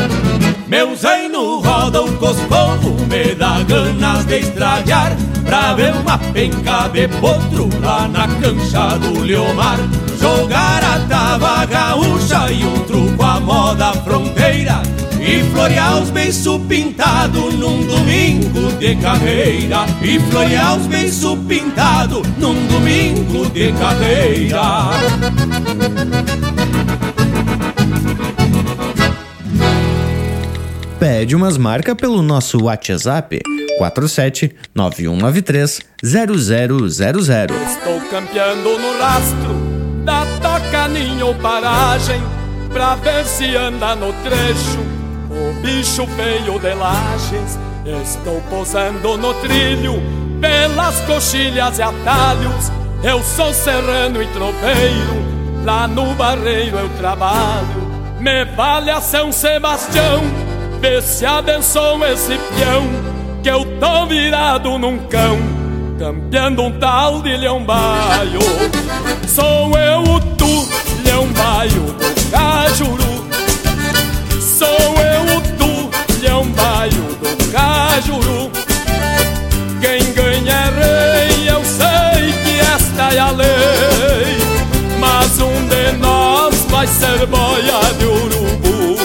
[0.65, 7.69] Meus reinos rodam coscorro, me dá ganas de estragar Pra ver uma penca de potro
[7.81, 9.77] lá na cancha do Leomar.
[10.19, 14.81] Jogar a tava gaúcha e um truco à moda fronteira
[15.27, 19.85] e florear os beiços pintados num domingo de carreira.
[20.01, 24.61] E florear os beiços pintados num domingo de carreira.
[30.97, 33.41] Pede umas marcas pelo nosso WhatsApp
[33.77, 36.87] 47 9193 0000.
[36.87, 42.21] Estou campeando no rastro da toca ninho paragem
[42.71, 44.86] Pra ver se anda no trecho
[45.68, 47.60] bicho feio de lajes.
[47.85, 50.02] Estou posando no trilho
[50.39, 52.72] pelas coxilhas e atalhos.
[53.03, 57.88] Eu sou serrano e tropeiro Lá no barreiro eu trabalho.
[58.19, 60.23] Me vale a São Sebastião
[60.81, 62.88] Vê se abençoa esse peão
[63.44, 65.38] Que eu tô virado num cão
[65.99, 68.39] Campeando um tal de leão baio.
[69.27, 70.68] Sou eu o tu,
[71.03, 73.06] leão baio do Cajuru
[77.57, 78.51] Cajuru
[79.81, 84.38] Quem ganha é rei, eu sei que esta é a lei
[84.99, 88.97] Mas um de nós vai ser boia de urubu.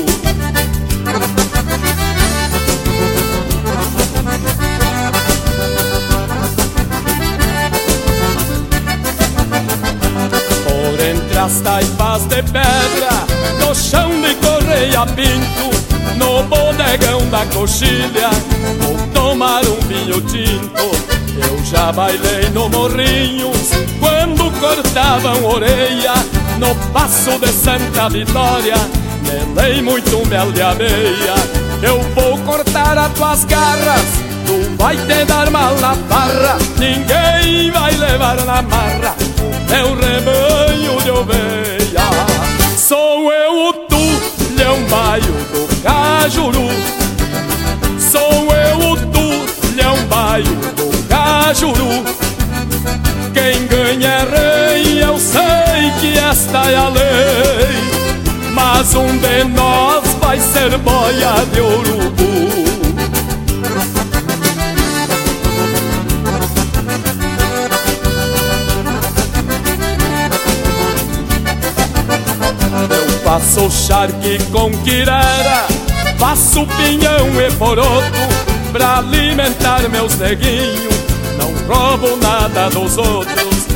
[10.65, 13.27] Por entre as taipas de pedra
[13.59, 15.82] No chão de correia pinto
[16.17, 18.31] No bodegão da coxilha
[18.81, 20.83] Vou tomar um vinho tinto.
[21.37, 26.15] Eu já bailei no Morrinhos Quando cortavam orelha
[26.59, 28.77] No passo de Santa Vitória.
[29.23, 30.61] Melei muito mel de
[31.85, 34.33] Eu vou cortar as tuas garras.
[34.47, 39.15] Tu vai te dar mal na farra Ninguém vai levar na marra
[39.71, 42.03] É um rebanho de ovelha.
[42.77, 46.69] Sou eu o tu, leão baio do Cajuru
[47.99, 50.45] Sou eu o tu, leão baio
[50.77, 52.05] do Cajuru
[53.35, 57.03] Quem ganha é rei, eu sei que esta é a lei.
[58.53, 62.72] Mas um de nós vai ser boia de urubu
[73.33, 75.67] Faço charque com quirera
[76.19, 78.13] Faço pinhão e poroto
[78.71, 80.95] Pra alimentar meus neguinhos.
[81.39, 83.67] Não roubo nada dos outros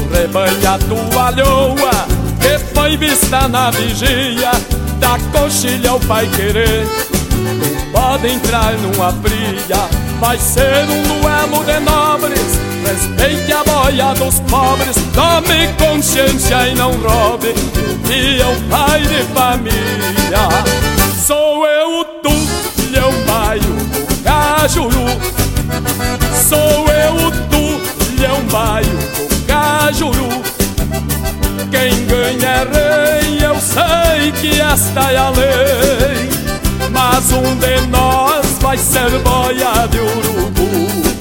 [0.00, 2.06] O rebanho a toalhoa
[2.40, 4.50] Que foi vista na vigia
[4.98, 6.86] Da coxilha ao pai querer.
[7.32, 9.90] Não pode entrar numa fria
[10.20, 14.94] Vai ser um duelo de nobres Respeite a boia dos pobres.
[15.14, 17.54] Tome consciência e não roube
[18.10, 20.48] E é o pai de família
[21.26, 22.28] Sou eu o tu,
[22.90, 25.06] leão baio do Cajuru
[26.46, 30.28] Sou eu o tu, leão baio do Cajuru
[31.70, 36.28] Quem ganha é rei, eu sei que esta é a lei.
[36.90, 41.11] Mas um de nós vai ser boia de urubu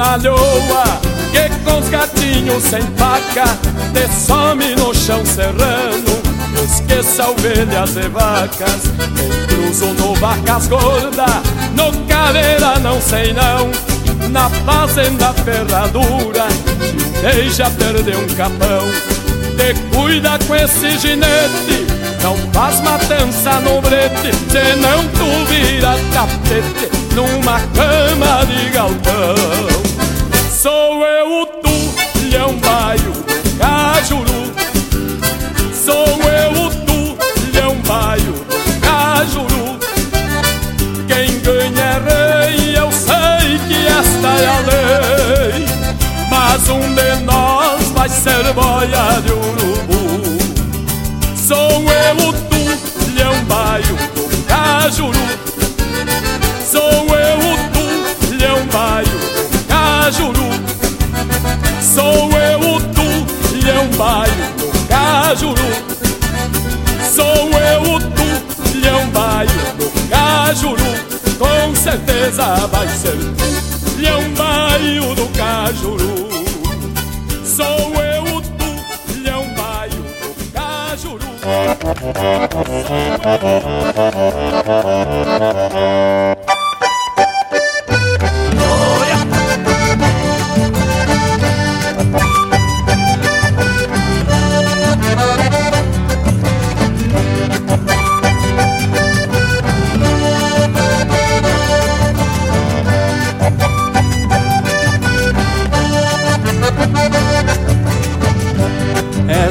[0.00, 1.00] Convida a dona Lhoa
[1.30, 3.44] Que com os gatinhos sem faca
[3.92, 6.20] Te some no chão serrano
[6.64, 8.82] Esqueça ovelhas e vacas
[9.16, 11.26] Quem cruzo no vacas gorda
[11.74, 13.70] No caveira não sei não
[14.30, 18.88] Na fazenda ferradura Te deixa perder um capão
[19.56, 21.86] Te cuida com esse ginete
[22.22, 29.69] Não faz matança no brete Senão tu vira tapete numa cama de galpão.
[30.60, 31.70] Sou eu o tu,
[32.30, 33.14] leão baio
[33.58, 34.52] Cajuru.
[35.72, 37.16] Sou eu o tu,
[37.50, 38.34] leão baio
[38.82, 39.78] Cajuru.
[41.08, 45.66] Quem ganha é rei, eu sei que esta é a lei.
[46.28, 50.38] Mas um de nós vai ser boia de urubu.
[51.36, 53.96] Sou eu o tu, leão baio
[54.46, 55.39] Cajuru.
[61.92, 63.02] Sou eu o tu
[63.52, 65.70] e um baio no cajuru.
[67.12, 68.28] Sou eu o tu
[68.76, 70.92] e um baio no cajuru.
[71.36, 76.30] Com certeza vai ser tu e eu baio do cajuru.
[77.44, 78.70] Sou eu o tu
[79.16, 81.26] e um baio do cajuru.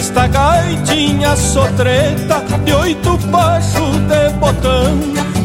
[0.09, 4.97] Esta gaitinha sotreta de oito baixos de botão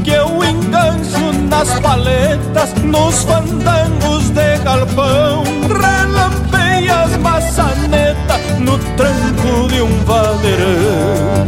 [0.03, 5.45] Que eu engancho nas paletas, nos fandangos de galpão.
[5.69, 11.45] Relampeia as maçanetas no tranco de um vadeirão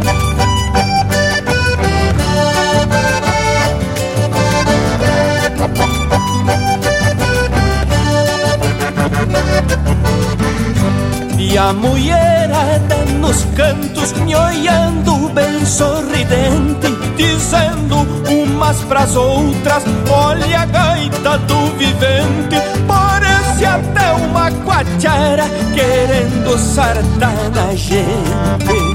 [11.57, 21.37] A mulherada nos cantos me olhando bem sorridente Dizendo umas pras outras, olha a gaita
[21.39, 22.57] do vivente
[22.87, 28.86] Parece até uma quatiara querendo sartar na gente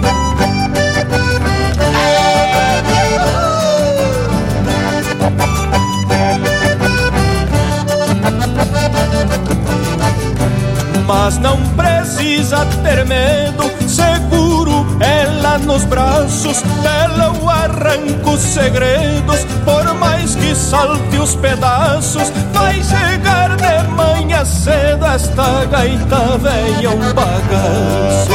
[11.15, 19.93] Mas não precisa ter medo, seguro ela nos braços dela eu arranco os segredos, por
[19.95, 25.05] mais que salte os pedaços, vai chegar de manhã cedo.
[25.05, 28.33] Esta gaita velha um bagaço.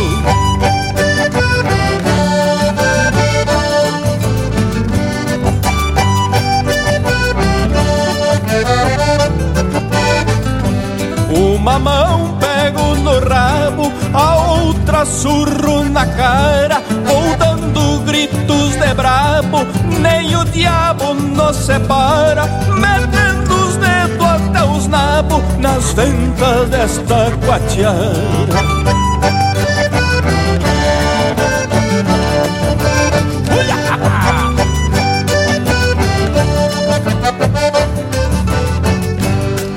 [11.36, 12.37] Uma mão
[14.88, 19.68] outra surro na cara, vou dando gritos de brabo,
[20.00, 28.78] nem o diabo nos separa, metendo os dedos até os nabos nas ventas desta quatiara.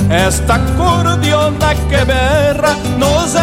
[0.08, 3.34] Esta cordiona que berra nos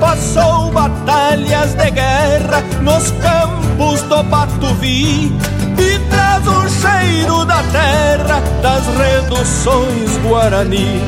[0.00, 5.32] Passou batalhas de guerra nos campos do Batuvi
[5.78, 11.00] E traz o cheiro da terra das reduções Guarani.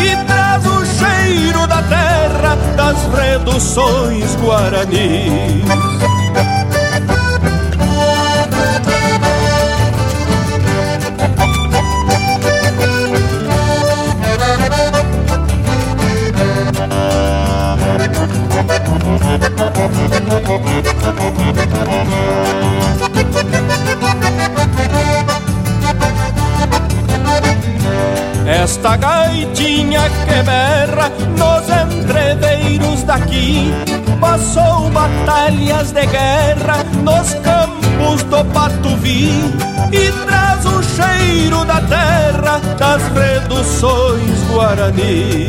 [0.00, 6.11] E traz o cheiro da terra das reduções Guarani
[28.62, 33.72] Esta gaitinha que berra nos entreveiros daqui.
[34.20, 39.52] Passou batalhas de guerra nos campos do Patuvi
[39.90, 45.48] E traz o cheiro da terra das reduções Guarani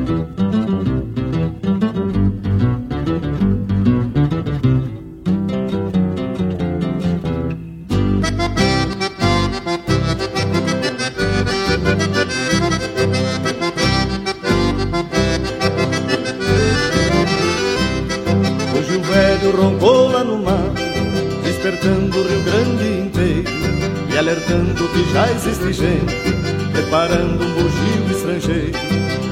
[25.47, 26.15] Existe gente
[26.71, 28.79] preparando um bugio estrangeiro.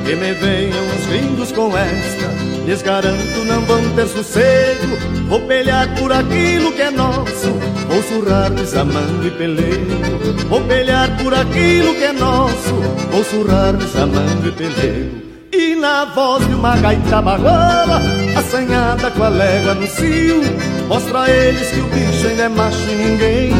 [0.06, 2.28] Que me venham os gringos com esta,
[2.66, 4.98] lhes garanto não vão ter sossego.
[5.28, 7.52] Vou pelear por aquilo que é nosso,
[7.88, 10.48] vou surrar desamando e peleiro.
[10.50, 12.74] Vou pelear por aquilo que é nosso,
[13.12, 15.30] vou surrar desamando e peleiro.
[15.52, 18.00] E na voz de uma gaita baguala
[18.38, 20.44] Assanhada com a légua no cio
[20.88, 23.52] Mostra a eles que o bicho ainda é macho e ninguém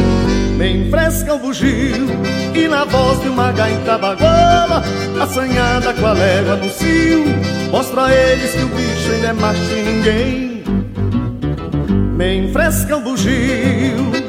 [0.56, 2.06] Me enfresca o bugio
[2.54, 4.82] E na voz de uma gaita baguala
[5.20, 7.24] Assanhada com a légua no cio
[7.70, 10.50] Mostra a eles que o bicho ainda é macho e ninguém.
[12.16, 14.19] Me enfresca o bugio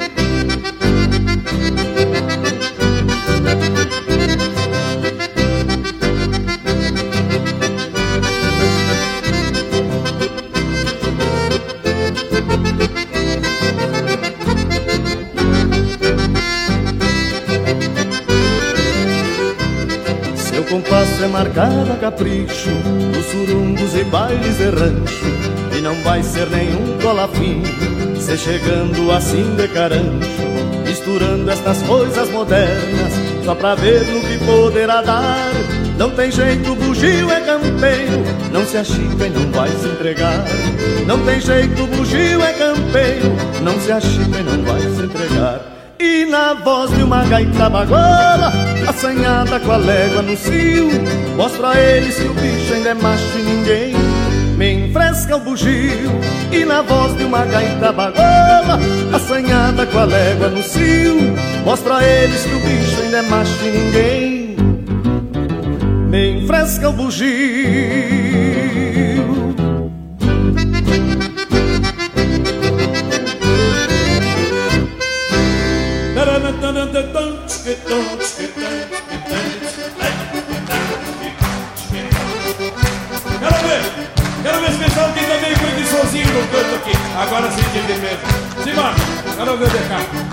[21.42, 22.70] marcado a capricho
[23.14, 25.26] Dos surungos e bailes de rancho
[25.76, 27.64] E não vai ser nenhum colafim
[28.20, 30.52] Se chegando assim de carancho
[30.86, 33.14] Misturando estas coisas modernas
[33.44, 35.52] Só pra ver no que poderá dar.
[35.98, 40.46] Não tem jeito, bugio é campeiro Não se achica e não vai se entregar.
[41.08, 43.32] Não tem jeito, bugio é campeiro
[43.64, 45.71] Não se achica e não vai se entregar
[46.32, 48.54] na voz de uma gaita bagola
[48.88, 50.90] Assanhada com a légua no cio
[51.36, 53.94] Mostra a eles que o bicho ainda é macho e ninguém
[54.58, 56.10] Me enfresca o bugio.
[56.52, 58.80] E na voz de uma gaita bagola
[59.14, 61.36] Assanhada com a légua no cio
[61.66, 64.56] Mostra a eles que o bicho ainda é macho e ninguém
[66.10, 68.91] Me enfresca o bugio
[89.42, 90.31] Simbora, quero ver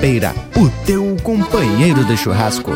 [0.00, 2.70] Campeira, o teu companheiro de churrasco.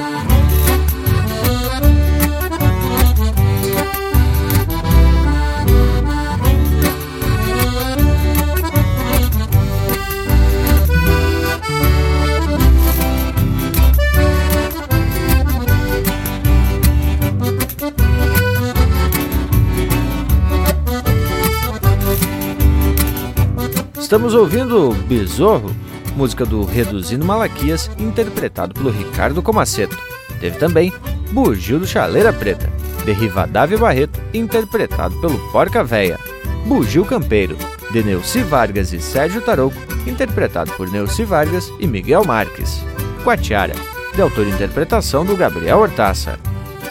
[23.99, 25.84] Estamos ouvindo Besouro
[26.15, 29.97] música do Reduzindo Malaquias, interpretado pelo Ricardo Comaceto.
[30.41, 30.93] Teve também
[31.31, 32.71] Bugio do Chaleira Preta,
[33.05, 36.19] de Rivadavia Barreto, interpretado pelo Porca Véia.
[36.67, 37.57] Bugio Campeiro,
[37.91, 39.77] de Neuci Vargas e Sérgio Tarouco,
[40.07, 42.81] interpretado por Neuci Vargas e Miguel Marques.
[43.23, 43.75] Quatiara,
[44.15, 46.39] de autor e interpretação do Gabriel Hortaça.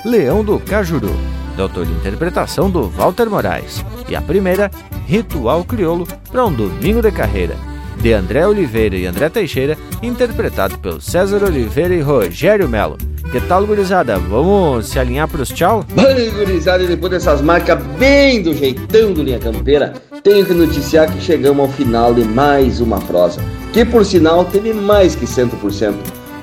[0.06, 1.16] Leão do Cajuru,
[1.56, 3.84] de autor e interpretação do Walter Moraes.
[4.10, 4.70] E a primeira,
[5.06, 7.56] Ritual Criolo para um Domingo de Carreira,
[8.04, 12.98] de André Oliveira e André Teixeira, interpretado pelo César Oliveira e Rogério Melo.
[13.32, 14.20] Que tal, gurizada?
[14.20, 15.86] Vamos se alinhar para os tchau?
[15.96, 21.22] Bem, gurizada, depois dessas marcas bem do jeitão do Linha Campeira, tenho que noticiar que
[21.22, 23.40] chegamos ao final de mais uma prosa,
[23.72, 25.94] que por sinal teve mais que 100%.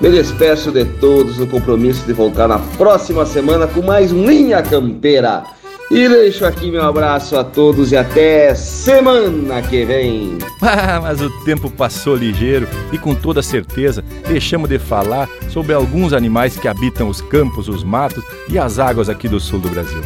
[0.01, 4.63] Me despeço de todos no compromisso de voltar na próxima semana com mais um Linha
[4.63, 5.45] Campeira.
[5.91, 10.39] E deixo aqui meu abraço a todos e até semana que vem.
[10.63, 16.13] Ah, mas o tempo passou ligeiro e com toda certeza deixamos de falar sobre alguns
[16.13, 20.03] animais que habitam os campos, os matos e as águas aqui do sul do Brasil.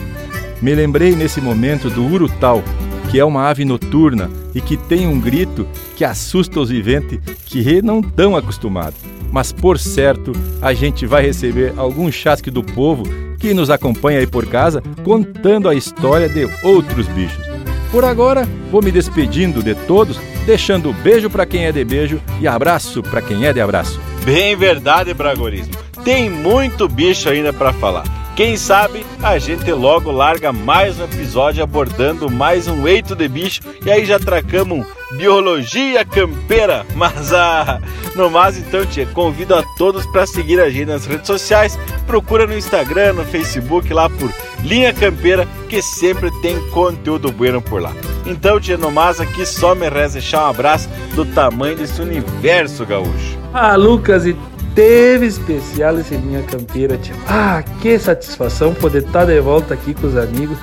[0.62, 2.62] Me lembrei nesse momento do urutau,
[3.10, 5.66] que é uma ave noturna e que tem um grito
[5.96, 9.00] que assusta os viventes que não estão acostumados.
[9.34, 10.30] Mas por certo,
[10.62, 13.02] a gente vai receber algum chasque do povo
[13.36, 17.44] que nos acompanha aí por casa contando a história de outros bichos.
[17.90, 22.46] Por agora, vou me despedindo de todos, deixando beijo para quem é de beijo e
[22.46, 24.00] abraço para quem é de abraço.
[24.24, 25.74] Bem verdade, Bragorismo.
[26.04, 28.23] Tem muito bicho ainda para falar.
[28.36, 33.60] Quem sabe a gente logo larga mais um episódio abordando mais um eito de bicho
[33.86, 36.84] e aí já tracamos biologia campeira.
[36.96, 37.80] Mas ah,
[38.16, 41.78] no mais então, tia, convido a todos para seguir a gente nas redes sociais.
[42.08, 44.34] Procura no Instagram, no Facebook lá por
[44.64, 47.92] Linha Campeira, que sempre tem conteúdo bueno por lá.
[48.26, 53.38] Então, tia, no aqui só me resta deixar um abraço do tamanho desse universo gaúcho.
[53.52, 54.36] Ah, Lucas, e
[54.74, 56.98] teve especial esse Linha Campeira.
[57.26, 60.58] Ah, que satisfação poder estar de volta aqui com os amigos.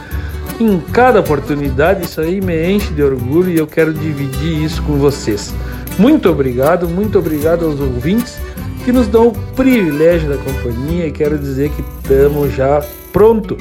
[0.60, 4.98] Em cada oportunidade, isso aí me enche de orgulho e eu quero dividir isso com
[4.98, 5.54] vocês.
[5.98, 8.40] Muito obrigado, muito obrigado aos ouvintes
[8.84, 13.58] que nos dão o privilégio da companhia e quero dizer que estamos já pronto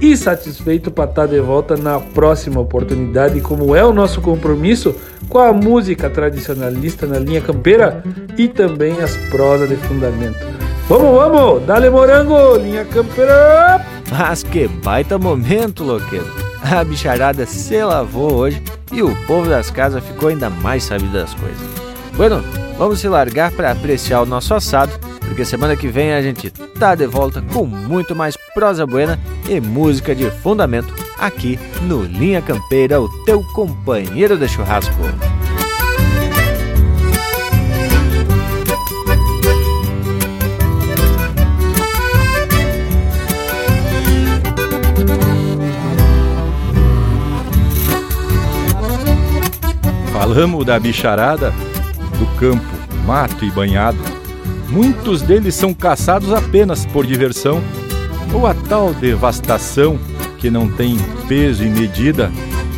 [0.00, 4.94] e satisfeito para estar de volta na próxima oportunidade, como é o nosso compromisso
[5.28, 8.02] com a música tradicionalista na linha campeira
[8.36, 10.38] e também as prosas de fundamento.
[10.88, 11.66] Vamos, vamos!
[11.66, 13.84] Dale morango, linha campeira!
[14.10, 16.26] Mas que baita momento, Loqueiro!
[16.62, 18.62] A bicharada se lavou hoje
[18.92, 21.77] e o povo das casas ficou ainda mais sabido das coisas.
[22.18, 22.42] Bueno,
[22.76, 24.90] vamos se largar para apreciar o nosso assado,
[25.20, 29.16] porque semana que vem a gente tá de volta com muito mais prosa buena
[29.48, 34.96] e música de fundamento aqui no Linha Campeira, o teu companheiro de churrasco.
[50.12, 51.54] Falamos da bicharada
[52.18, 52.64] do campo,
[53.06, 53.98] mato e banhado.
[54.68, 57.62] Muitos deles são caçados apenas por diversão,
[58.32, 59.98] ou a tal devastação
[60.38, 60.96] que não tem
[61.26, 62.30] peso e medida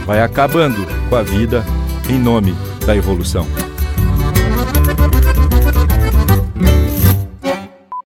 [0.06, 1.64] vai acabando com a vida
[2.08, 2.54] em nome
[2.86, 3.46] da evolução.